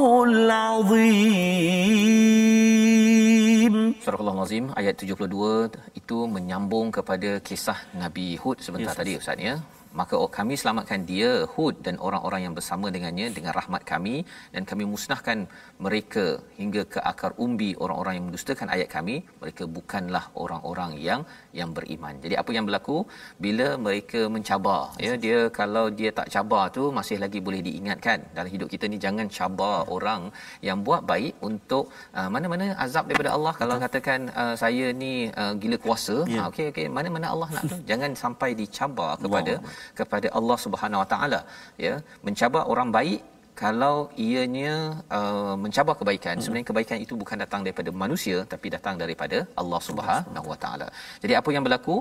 [2.72, 9.38] العظيم Surah Al-Azim ayat 72 itu menyambung kepada kisah Nabi Hud sebentar Yes, tadi Ustaz
[9.38, 9.54] ya.
[9.99, 14.15] Maka oh, kami selamatkan dia Hud dan orang-orang yang bersama dengannya dengan rahmat kami.
[14.53, 15.39] Dan kami musnahkan
[15.85, 16.25] mereka
[16.59, 19.15] hingga ke akar umbi orang-orang yang mendustakan ayat kami.
[19.41, 21.21] Mereka bukanlah orang-orang yang
[21.59, 22.15] yang beriman.
[22.23, 22.97] Jadi apa yang berlaku?
[23.45, 28.49] Bila mereka mencabar ya dia kalau dia tak cabar tu masih lagi boleh diingatkan dalam
[28.55, 30.21] hidup kita ni jangan cabar orang
[30.67, 31.85] yang buat baik untuk
[32.19, 33.53] uh, mana-mana azab daripada Allah.
[33.61, 36.39] Kalau katakan uh, saya ni uh, gila kuasa Ya.
[36.43, 36.85] ha okey okey.
[36.97, 37.77] Mana-mana Allah nak tu.
[37.91, 39.53] Jangan sampai dicabar kepada
[39.99, 41.41] kepada Allah Subhanahu Wa Taala
[41.85, 41.95] ya
[42.27, 43.21] mencabar orang baik
[43.61, 44.73] kalau ianya
[45.17, 46.43] uh, mencabar kebaikan hmm.
[46.43, 50.87] sebenarnya kebaikan itu bukan datang daripada manusia tapi datang daripada Allah Subhanahu Wa Taala.
[51.23, 51.95] Jadi apa yang berlaku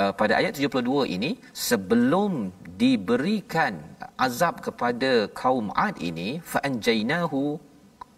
[0.00, 1.30] uh, pada ayat 72 ini
[1.68, 2.32] sebelum
[2.82, 3.76] diberikan
[4.26, 5.12] azab kepada
[5.42, 7.42] kaum Ad ini fa anjaynahu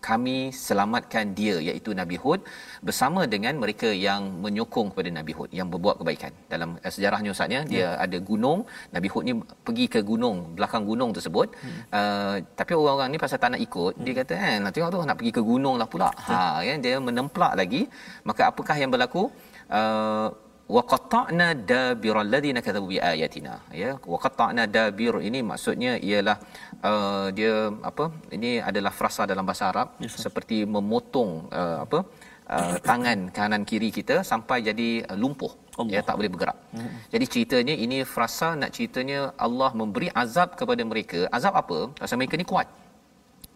[0.09, 0.37] kami
[0.67, 2.41] selamatkan dia iaitu Nabi Hud
[2.87, 6.33] bersama dengan mereka yang menyokong kepada Nabi Hud yang berbuat kebaikan.
[6.53, 7.89] Dalam uh, sejarahnya ustaznya dia ya.
[8.05, 8.61] ada gunung,
[8.95, 9.35] Nabi Hud ni
[9.67, 11.49] pergi ke gunung, belakang gunung tersebut.
[11.65, 11.79] Hmm.
[11.99, 14.05] Uh, tapi orang-orang ni pasal tak nak ikut, hmm.
[14.07, 16.11] dia kata eh nak tengok tu nak pergi ke gunung lah pula.
[16.29, 16.39] Ha
[16.69, 17.83] ya dia menemplak lagi.
[18.29, 19.25] Maka apakah yang berlaku?
[19.79, 20.29] Uh,
[20.75, 26.37] wa qata'na dabira alladhina kadzabu bi ayatina ya wa qata'na dabir ini maksudnya ialah
[26.91, 27.55] uh, dia
[27.91, 28.07] apa
[28.37, 31.99] ini adalah frasa dalam bahasa Arab yes, seperti memotong uh, apa
[32.55, 35.93] uh, tangan kanan kiri kita sampai jadi uh, lumpuh Allah.
[35.95, 36.59] ya tak boleh bergerak.
[36.77, 36.93] Hmm.
[37.13, 41.21] Jadi ceritanya ini frasa nak ceritanya Allah memberi azab kepada mereka.
[41.39, 41.79] Azab apa?
[42.01, 42.69] Pasal mereka ni kuat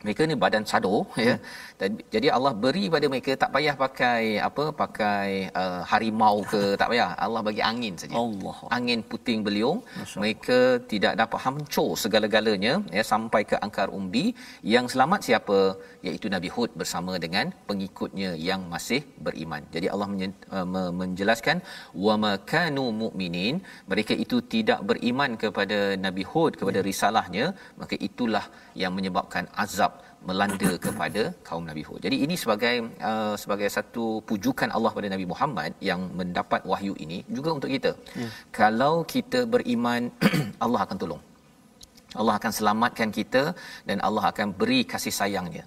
[0.05, 1.25] mereka ni badan sado hmm.
[1.27, 1.35] ya
[1.81, 5.29] dan jadi Allah beri pada mereka tak payah pakai apa pakai
[5.61, 7.11] uh, harimau ke tak payah.
[7.27, 8.15] Allah bagi angin saja.
[8.25, 9.79] Allah angin puting beliung.
[10.01, 10.59] Masya mereka
[10.93, 14.25] tidak dapat hancur segala-galanya ya sampai ke angkar umbi.
[14.75, 15.59] Yang selamat siapa?
[16.07, 19.65] Iaitu Nabi Hud bersama dengan pengikutnya yang masih beriman.
[19.75, 20.09] Jadi Allah
[20.59, 21.57] uh, menjelaskan
[22.07, 23.57] wa makanu mu'minin.
[23.93, 26.89] Mereka itu tidak beriman kepada Nabi Hud kepada hmm.
[26.91, 27.47] risalahnya.
[27.81, 28.45] Maka itulah
[28.83, 29.90] yang menyebabkan azab
[30.29, 32.01] melanda kepada kaum Nabi Hud.
[32.07, 32.75] Jadi ini sebagai
[33.11, 37.93] uh, sebagai satu pujukan Allah pada Nabi Muhammad yang mendapat wahyu ini juga untuk kita.
[38.23, 38.29] Ya.
[38.61, 40.13] Kalau kita beriman
[40.65, 41.23] Allah akan tolong.
[42.21, 43.43] Allah akan selamatkan kita
[43.89, 45.65] dan Allah akan beri kasih sayangnya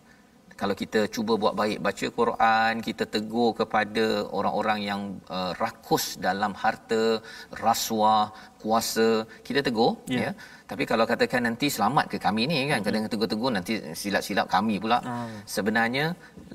[0.62, 4.06] kalau kita cuba buat baik baca Quran kita tegur kepada
[4.38, 5.02] orang-orang yang
[5.38, 7.02] uh, rakus dalam harta
[7.66, 8.24] rasuah
[8.64, 9.08] kuasa
[9.48, 10.32] kita tegur yeah.
[10.32, 14.76] ya tapi kalau katakan nanti selamat ke kami ni kan kadang tegur-tegur nanti silap-silap kami
[14.84, 15.28] pula oh.
[15.56, 16.06] sebenarnya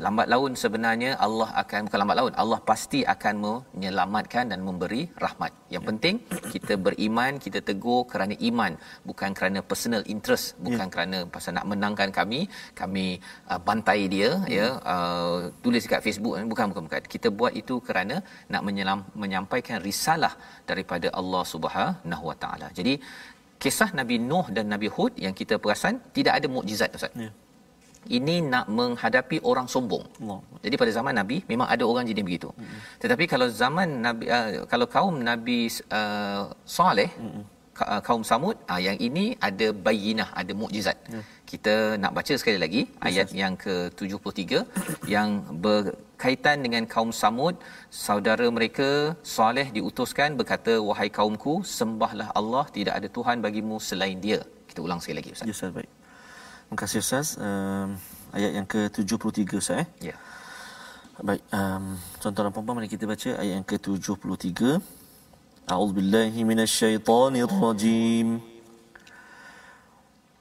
[0.05, 5.53] lambat laun sebenarnya Allah akan bukan lambat laun Allah pasti akan menyelamatkan dan memberi rahmat
[5.75, 5.89] yang yeah.
[5.91, 6.17] penting
[6.55, 8.73] kita beriman kita tegur kerana iman
[9.09, 10.93] bukan kerana personal interest bukan yeah.
[10.95, 12.41] kerana pasal nak menangkan kami
[12.81, 13.07] kami
[13.53, 14.49] uh, bantai dia mm.
[14.57, 18.19] ya uh, tulis dekat Facebook bukan bukan bukan kita buat itu kerana
[18.53, 20.33] nak menyelam, menyampaikan risalah
[20.71, 21.98] daripada Allah Subhanahu
[22.29, 22.95] Wa Taala jadi
[23.63, 27.13] kisah Nabi Nuh dan Nabi Hud yang kita perasan tidak ada mukjizat Ustaz.
[27.25, 27.31] Ya.
[28.17, 30.05] Ini nak menghadapi orang sombong.
[30.23, 30.41] Allah.
[30.65, 32.49] Jadi pada zaman Nabi memang ada orang jadi begitu.
[32.55, 32.81] Mm-hmm.
[33.03, 35.59] Tetapi kalau zaman Nabi uh, kalau kaum Nabi
[35.99, 36.43] uh,
[36.77, 37.45] Saleh mm-hmm.
[38.07, 40.97] kaum Samud uh, yang ini ada bayinah, ada mukjizat.
[41.11, 41.25] Yeah.
[41.51, 43.39] Kita nak baca sekali lagi yes, ayat yes.
[43.41, 44.43] yang ke-73
[45.15, 45.29] yang
[45.65, 47.55] berkaitan dengan kaum Samud.
[48.07, 48.89] Saudara mereka
[49.37, 54.41] Saleh diutuskan berkata wahai kaumku sembahlah Allah tidak ada tuhan bagimu selain dia.
[54.69, 55.49] Kita ulang sekali lagi ustaz.
[55.49, 55.89] Ya ustaz baik.
[55.89, 57.29] Terima kasih ustaz.
[57.47, 57.89] Um,
[58.37, 59.87] ayat yang ke-73 ustaz eh?
[60.13, 60.17] Ya.
[61.29, 61.85] Baik um,
[62.21, 64.61] tuan-tuan dan puan-puan mari kita baca ayat yang ke-73.
[65.73, 68.58] A'udzubillahi minasyaitonirrajim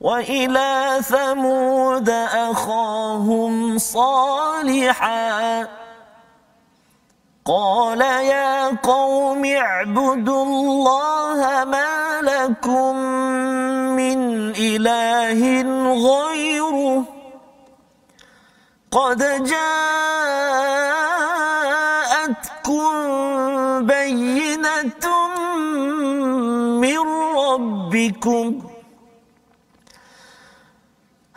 [0.02, 5.68] وإلى ثمود أخاهم صالحاً.
[7.48, 12.96] قال يا قوم اعبدوا الله ما لكم
[13.96, 14.20] من
[14.60, 15.62] إله
[15.94, 17.04] غيره.
[18.92, 19.88] قد جاءتكم
[23.86, 25.04] بينة
[26.82, 27.00] من
[27.38, 28.67] ربكم.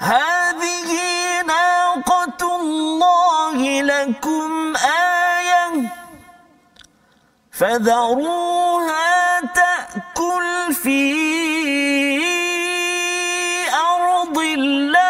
[0.01, 0.90] هذه
[1.46, 5.92] ناقة الله لكم آية
[7.53, 11.01] فذروها تأكل في
[13.74, 15.01] أرض الله.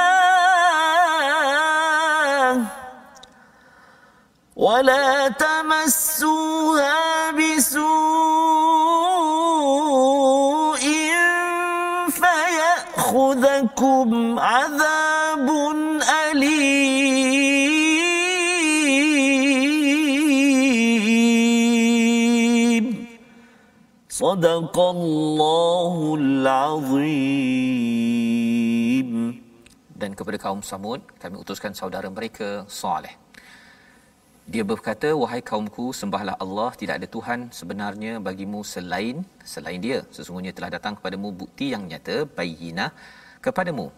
[4.56, 6.09] ولا تمسوها
[13.99, 15.47] فيأخذكم عذاب
[24.15, 27.55] صدق الله العظيم
[30.01, 32.47] dan kepada kaum Samud kami utuskan saudara mereka
[32.81, 33.13] Saleh
[34.53, 39.17] dia berkata wahai kaumku sembahlah Allah tidak ada tuhan sebenarnya bagimu selain
[39.53, 42.89] selain dia sesungguhnya telah datang kepadamu bukti yang nyata bayyinah
[43.46, 43.88] kepadamu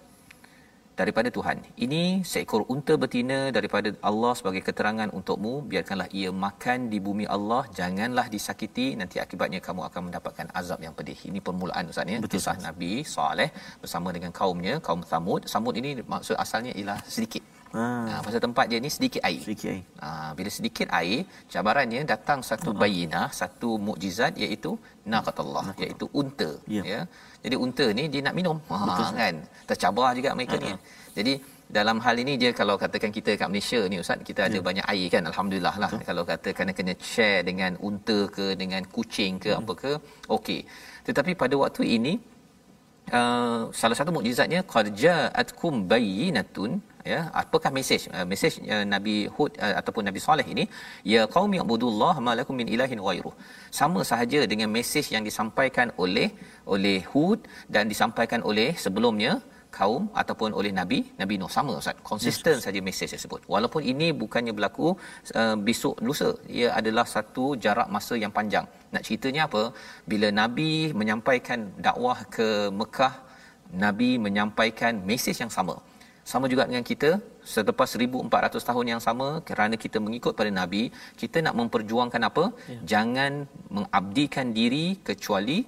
[1.01, 1.59] daripada Tuhan.
[1.85, 5.55] Ini seekor unta betina daripada Allah sebagai keterangan untukmu.
[5.71, 7.63] Biarkanlah ia makan di bumi Allah.
[7.79, 8.87] Janganlah disakiti.
[9.01, 11.19] Nanti akibatnya kamu akan mendapatkan azab yang pedih.
[11.31, 12.19] Ini permulaan Ustaz ya.
[12.35, 13.51] Kisah Nabi Saleh
[13.83, 15.49] bersama dengan kaumnya, kaum Samud.
[15.55, 17.43] Samud ini maksud asalnya ialah sedikit.
[17.77, 17.85] Ha.
[18.11, 19.41] ha pasal tempat dia ni sedikit air.
[19.47, 19.85] Sedikit air.
[20.05, 20.09] Ha,
[20.39, 21.21] bila sedikit air,
[21.53, 22.81] cabarannya datang satu uh-huh.
[22.83, 24.73] bayinah, satu mukjizat iaitu
[25.13, 26.85] naqatullah, iaitu unta, yeah.
[26.93, 27.01] ya.
[27.45, 28.59] Jadi unta ni dia nak minum.
[28.71, 29.35] Ha kan.
[29.71, 30.69] Tercabar juga mereka uh-huh.
[30.69, 30.73] ni.
[31.19, 31.35] Jadi
[31.79, 34.65] dalam hal ini dia kalau katakan kita kat Malaysia ni ustaz kita ada yeah.
[34.69, 36.07] banyak air kan alhamdulillah lah Betul.
[36.09, 39.61] kalau kata kena kena share dengan unta ke dengan kucing ke hmm.
[39.61, 39.93] apa ke
[40.37, 40.61] okey
[41.09, 42.13] tetapi pada waktu ini
[43.19, 46.73] uh, salah satu mukjizatnya qad ja'atkum bayyinatun
[47.13, 50.65] ya apakah mesej uh, mesej uh, Nabi Hud uh, ataupun Nabi Saleh ini?
[51.13, 53.35] Ya qaumi ibudullah ma lakum min ilahin ghairuh
[53.81, 56.29] sama sahaja dengan mesej yang disampaikan oleh
[56.75, 57.41] oleh Hud
[57.75, 59.35] dan disampaikan oleh sebelumnya
[59.79, 61.97] kaum ataupun oleh nabi nabi Nuh sama ustaz.
[62.11, 62.65] Konsisten yes.
[62.67, 63.41] saja mesej tersebut.
[63.55, 64.89] Walaupun ini bukannya berlaku
[65.41, 68.67] uh, besok lusa ia adalah satu jarak masa yang panjang.
[68.95, 69.63] Nak ceritanya apa?
[70.13, 70.71] Bila nabi
[71.01, 72.49] menyampaikan dakwah ke
[72.81, 73.15] Mekah
[73.85, 75.77] nabi menyampaikan mesej yang sama.
[76.31, 77.11] Sama juga dengan kita
[77.53, 80.83] selepas 1400 tahun yang sama kerana kita mengikut pada nabi
[81.23, 82.45] kita nak memperjuangkan apa?
[82.73, 82.79] Ya.
[82.93, 83.33] jangan
[83.77, 85.59] mengabdikan diri kecuali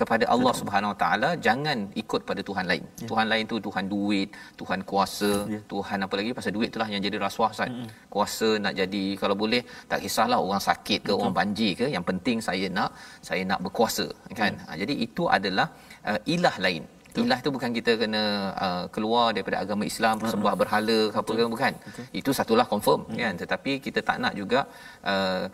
[0.00, 0.60] kepada Allah Betul.
[0.60, 2.84] Subhanahu Wa Taala jangan ikut pada tuhan lain.
[3.02, 3.08] Ya.
[3.10, 4.28] Tuhan lain tu tuhan duit,
[4.60, 5.60] tuhan kuasa, ya.
[5.72, 7.70] tuhan apa lagi pasal duit itulah yang jadi rasuah Ustaz.
[7.72, 7.88] Mm-hmm.
[8.14, 11.20] Kuasa nak jadi kalau boleh tak kisahlah orang sakit ke Betul.
[11.20, 12.90] orang banjir ke yang penting saya nak
[13.28, 14.06] saya nak berkuasa
[14.40, 14.52] kan.
[14.60, 14.68] Ya.
[14.68, 15.66] Ha, jadi itu adalah
[16.10, 16.84] uh, ilah lain.
[17.20, 18.22] Ilah tu bukan kita kena
[18.64, 20.32] uh, keluar daripada agama Islam uh-huh.
[20.32, 21.72] sembah berhala ke apa ke bukan.
[21.86, 22.04] Betul.
[22.20, 23.20] Itu satulah confirm uh-huh.
[23.22, 24.60] kan tetapi kita tak nak juga
[25.12, 25.44] uh,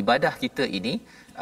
[0.00, 0.94] ibadah kita ini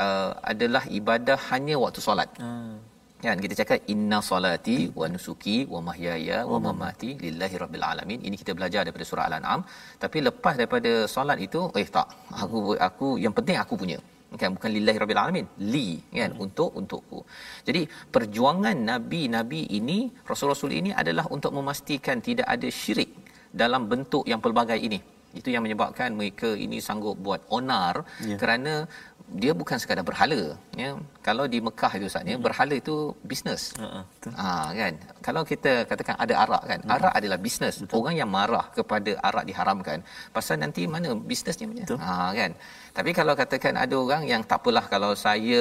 [0.05, 2.31] uh, adalah ibadah hanya waktu solat.
[2.43, 2.77] Hmm.
[3.25, 6.65] Kan kita cakap inna solati wa nusuki wa mahyaya wa hmm.
[6.67, 8.19] mamati lillahi rabbil alamin.
[8.29, 9.61] Ini kita belajar daripada surah Al-An'am.
[10.05, 12.09] Tapi lepas daripada solat itu, eh tak.
[12.43, 13.99] Aku aku yang penting aku punya.
[14.41, 15.47] Kan bukan lillahi rabbil alamin.
[15.73, 15.89] Li
[16.19, 16.45] kan hmm.
[16.45, 17.21] untuk untukku.
[17.69, 17.83] Jadi
[18.17, 19.99] perjuangan nabi-nabi ini,
[20.31, 23.11] rasul-rasul ini adalah untuk memastikan tidak ada syirik
[23.63, 25.01] dalam bentuk yang pelbagai ini.
[25.41, 27.95] Itu yang menyebabkan mereka ini sanggup buat onar
[28.29, 28.39] yeah.
[28.41, 28.75] kerana
[29.41, 30.41] dia bukan sekadar berhala
[30.83, 30.89] ya.
[31.27, 32.97] Kalau di Mekah itu Ustaz ya berhala itu
[33.31, 34.05] bisnes uh-uh,
[34.41, 34.49] ha
[34.81, 34.95] kan?
[35.27, 36.81] Kalau kita katakan ada arak kan?
[36.85, 39.99] Uh arak adalah bisnes orang yang marah kepada arak diharamkan
[40.37, 41.85] pasal nanti mana bisnesnya punya.
[42.07, 42.53] Ha kan?
[42.97, 45.61] Tapi kalau katakan ada orang yang tak apalah kalau saya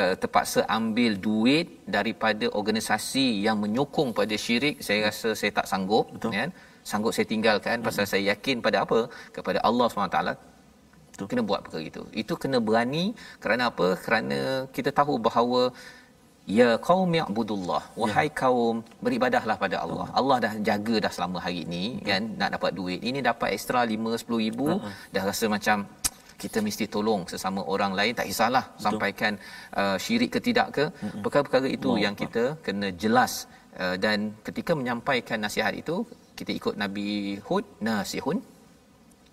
[0.00, 1.66] uh, terpaksa ambil duit
[1.96, 6.32] daripada organisasi yang menyokong pada syirik saya rasa saya tak sanggup Betul.
[6.38, 6.50] kan
[6.90, 8.98] sanggup saya tinggalkan pasal saya yakin pada apa
[9.36, 10.18] kepada Allah SWT
[11.14, 11.26] Betul.
[11.30, 12.02] Kena buat perkara itu.
[12.22, 13.04] Itu kena berani
[13.42, 13.88] kerana apa?
[14.04, 14.38] Kerana
[14.76, 15.60] kita tahu bahawa
[16.58, 17.82] ya qaum ya'budullah.
[18.02, 18.34] Wahai ya.
[18.42, 20.06] kaum beribadahlah pada Allah.
[20.10, 20.18] Oh.
[20.20, 22.08] Allah dah jaga dah selama hari ini Betul.
[22.10, 23.00] kan nak dapat duit.
[23.10, 24.90] Ini dapat ekstra 5 10 ribu uh-huh.
[25.14, 25.86] dah rasa macam
[26.42, 28.84] kita mesti tolong sesama orang lain tak kisahlah Betul.
[28.86, 29.32] sampaikan
[29.80, 31.22] uh, syirik ke tidak ke uh-huh.
[31.24, 33.46] perkara-perkara itu oh, yang kita kena jelas
[33.78, 36.02] uh, dan ketika menyampaikan nasihat itu
[36.38, 37.08] kita ikut Nabi
[37.48, 38.38] Hud nasihun.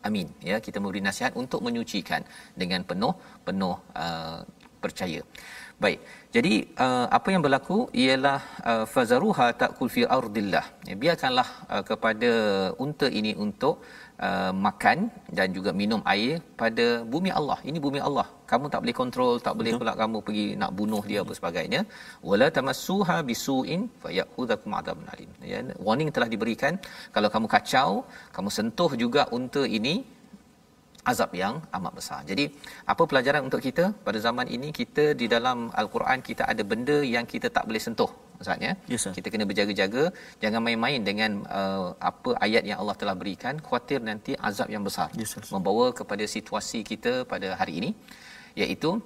[0.07, 0.27] Amin.
[0.49, 2.21] Ya kita memberi nasihat untuk menyucikan
[2.61, 3.13] dengan penuh
[3.47, 4.39] penuh uh,
[4.83, 5.21] percaya.
[5.83, 5.99] Baik.
[6.35, 6.53] Jadi
[6.85, 8.39] uh, apa yang berlaku ialah
[8.71, 10.65] uh, fazaruha takul fi ardillah.
[10.89, 12.31] Ya, biarkanlah uh, kepada
[12.85, 14.00] unta ini untuk uh,
[14.65, 14.97] makan
[15.37, 19.55] dan juga minum air pada bumi Allah ini bumi Allah kamu tak boleh kontrol tak
[19.59, 21.81] boleh pula kamu pergi nak bunuh dia apa sebagainya
[22.29, 26.75] wala tamassuha bisuin fayakhudhukum adabun alim ya warning telah diberikan
[27.15, 27.89] kalau kamu kacau
[28.37, 29.95] kamu sentuh juga unta ini
[31.11, 32.19] azab yang amat besar.
[32.31, 32.45] Jadi,
[32.93, 34.69] apa pelajaran untuk kita pada zaman ini?
[34.79, 38.11] Kita di dalam al-Quran kita ada benda yang kita tak boleh sentuh.
[38.41, 40.03] Maksudnya, yes, kita kena berjaga-jaga,
[40.43, 45.13] jangan main-main dengan uh, apa ayat yang Allah telah berikan, khuatir nanti azab yang besar.
[45.21, 47.89] Yes, membawa kepada situasi kita pada hari ini
[48.61, 48.97] iaitu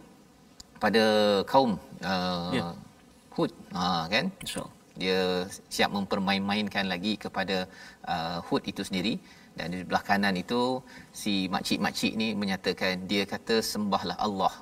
[0.84, 1.04] pada
[1.52, 1.76] kaum
[2.12, 2.72] uh, yeah.
[3.36, 3.52] Hud.
[3.76, 4.32] Ha kan?
[4.46, 5.20] Insyaallah dia
[5.76, 7.58] siap mempermain-mainkan lagi kepada
[8.14, 9.16] uh, Hud itu sendiri.
[9.56, 10.84] Dan di belah kanan itu
[11.22, 14.54] si makcik-makcik ni menyatakan dia kata sembahlah Allah.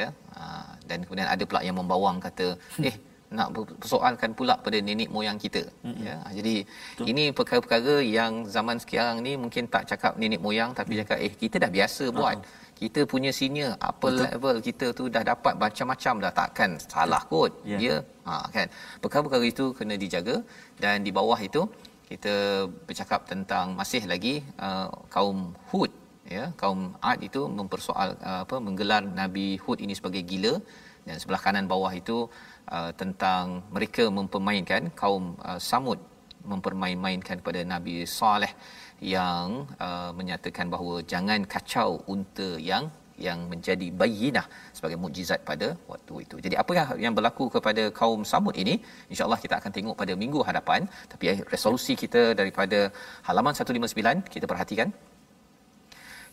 [0.00, 0.08] Ya?
[0.38, 2.88] Uh, dan kemudian ada pula yang membawang kata hmm.
[2.90, 2.96] eh
[3.30, 3.48] nak
[3.82, 6.02] persoalkan pula pada nenek moyang kita mm-hmm.
[6.06, 7.06] ya jadi Betul.
[7.10, 11.00] ini perkara-perkara yang zaman sekarang ni mungkin tak cakap nenek moyang tapi mm.
[11.02, 14.24] cakap eh kita dah biasa buat uh-huh kita punya senior apa Betul.
[14.24, 17.80] level kita tu dah dapat macam-macam dah takkan salah kot yeah.
[17.80, 17.94] dia
[18.26, 18.66] ha kan
[19.02, 20.36] perkara-perkara itu kena dijaga
[20.82, 21.62] dan di bawah itu
[22.10, 22.34] kita
[22.86, 24.34] bercakap tentang masih lagi
[24.66, 25.92] uh, kaum Hud
[26.36, 30.54] ya kaum Ad itu mempersoal uh, apa menggelar Nabi Hud ini sebagai gila
[31.06, 32.16] dan sebelah kanan bawah itu
[32.76, 33.44] uh, tentang
[33.74, 36.00] mereka mempermainkan kaum uh, Samud
[36.52, 38.52] mempermain-mainkan kepada Nabi Saleh
[39.16, 42.84] yang uh, menyatakan bahawa jangan kacau unta yang
[43.26, 44.46] yang menjadi bayinah
[44.76, 46.36] sebagai mukjizat pada waktu itu.
[46.44, 48.74] Jadi apa yang berlaku kepada kaum Samud ini
[49.12, 50.88] insya-Allah kita akan tengok pada minggu hadapan.
[51.12, 52.88] Tapi eh, resolusi kita daripada
[53.28, 54.88] halaman 159 kita perhatikan.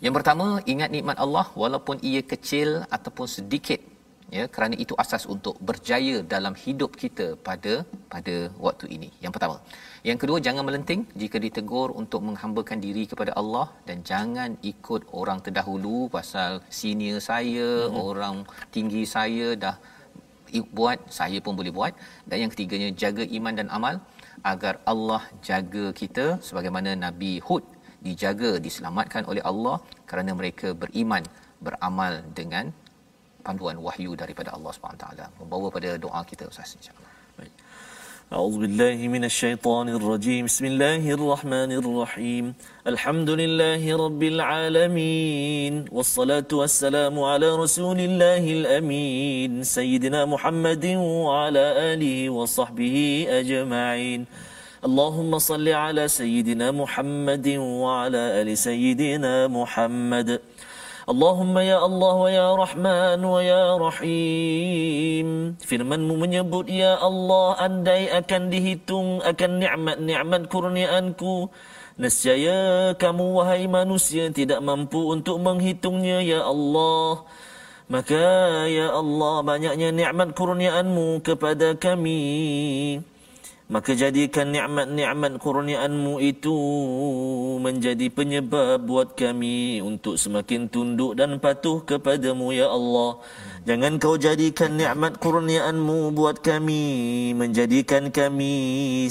[0.06, 3.82] Yang pertama ingat nikmat Allah walaupun ia kecil ataupun sedikit
[4.36, 7.74] ya kerana itu asas untuk berjaya dalam hidup kita pada
[8.14, 9.10] pada waktu ini.
[9.24, 9.58] Yang pertama.
[10.10, 15.40] Yang kedua jangan melenting jika ditegur untuk menghambakan diri kepada Allah dan jangan ikut orang
[15.46, 17.98] terdahulu pasal senior saya, hmm.
[18.10, 18.36] orang
[18.76, 19.76] tinggi saya dah
[20.78, 21.94] buat, saya pun boleh buat.
[22.30, 23.96] Dan yang ketiganya jaga iman dan amal
[24.52, 27.64] agar Allah jaga kita sebagaimana Nabi Hud
[28.06, 29.78] dijaga diselamatkan oleh Allah
[30.10, 31.24] kerana mereka beriman
[31.66, 32.66] beramal dengan
[33.47, 37.55] panduan wahyu daripada Allah Subhanahu taala membawa pada doa kita ustaz insyaallah baik
[38.33, 42.45] أعوذ بالله من الشيطان الرجيم بسم الله الرحمن الرحيم
[42.93, 52.97] الحمد لله رب العالمين والصلاة والسلام على رسول الله الأمين سيدنا محمد وعلى آله وصحبه
[53.41, 54.21] أجمعين
[54.89, 57.49] اللهم صل على سيدنا محمد
[57.85, 60.29] وعلى آل سيدنا محمد
[61.08, 65.56] اللهم ya الله ويا رحمن ya Rahim.
[65.64, 71.48] firmanmu menyebut ya Allah andai akan dihitung akan nikmat-nikmat kurniaanku
[71.96, 77.24] nescaya kamu wahai manusia tidak mampu untuk menghitungnya ya Allah
[77.88, 82.20] maka ya Allah banyaknya nikmat kurniaanmu kepada kami
[83.68, 86.56] Maka jadikan nikmat-nikmat kurniaanmu itu
[87.60, 93.20] menjadi penyebab buat kami untuk semakin tunduk dan patuh kepadamu ya Allah.
[93.68, 98.56] Jangan kau jadikan nikmat kurniaanmu buat kami menjadikan kami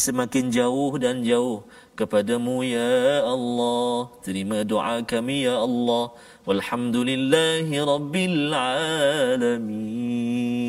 [0.00, 1.60] semakin jauh dan jauh
[1.92, 4.08] kepadamu ya Allah.
[4.24, 6.16] Terima doa kami ya Allah.
[6.48, 10.65] Walhamdulillahi rabbil alamin.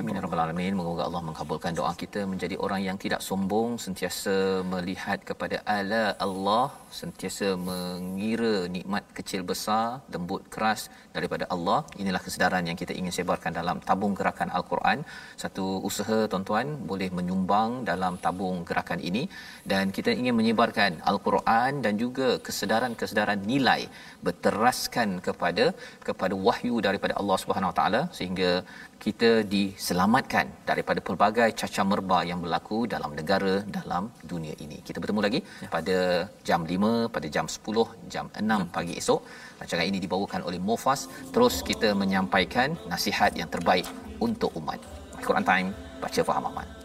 [0.00, 0.74] Amin rabbal alamin.
[0.76, 4.36] Moga Allah mengabulkan doa kita menjadi orang yang tidak sombong, sentiasa
[4.70, 6.66] melihat kepada ala Allah,
[7.00, 10.82] sentiasa mengira nikmat kecil besar, lembut keras
[11.16, 11.78] daripada Allah.
[12.02, 15.04] Inilah kesedaran yang kita ingin sebarkan dalam tabung gerakan Al-Quran.
[15.42, 19.24] Satu usaha tuan-tuan boleh menyumbang dalam tabung gerakan ini
[19.72, 23.80] dan kita ingin menyebarkan Al-Quran dan juga kesedaran-kesedaran nilai
[24.24, 25.66] berteraskan kepada
[26.08, 28.50] kepada wahyu daripada Allah Subhanahu Wa Taala sehingga
[29.04, 34.78] kita diselamatkan daripada pelbagai cacar merba yang berlaku dalam negara dalam dunia ini.
[34.88, 35.68] Kita bertemu lagi ya.
[35.74, 35.96] pada
[36.48, 38.58] jam 5, pada jam 10, jam 6 ya.
[38.76, 39.20] pagi esok.
[39.58, 41.10] Rancangan ini dibawakan oleh Mofas.
[41.34, 43.90] Terus kita menyampaikan nasihat yang terbaik
[44.26, 44.78] untuk umat.
[45.26, 45.68] Quran Time,
[46.02, 46.81] baca faham aman.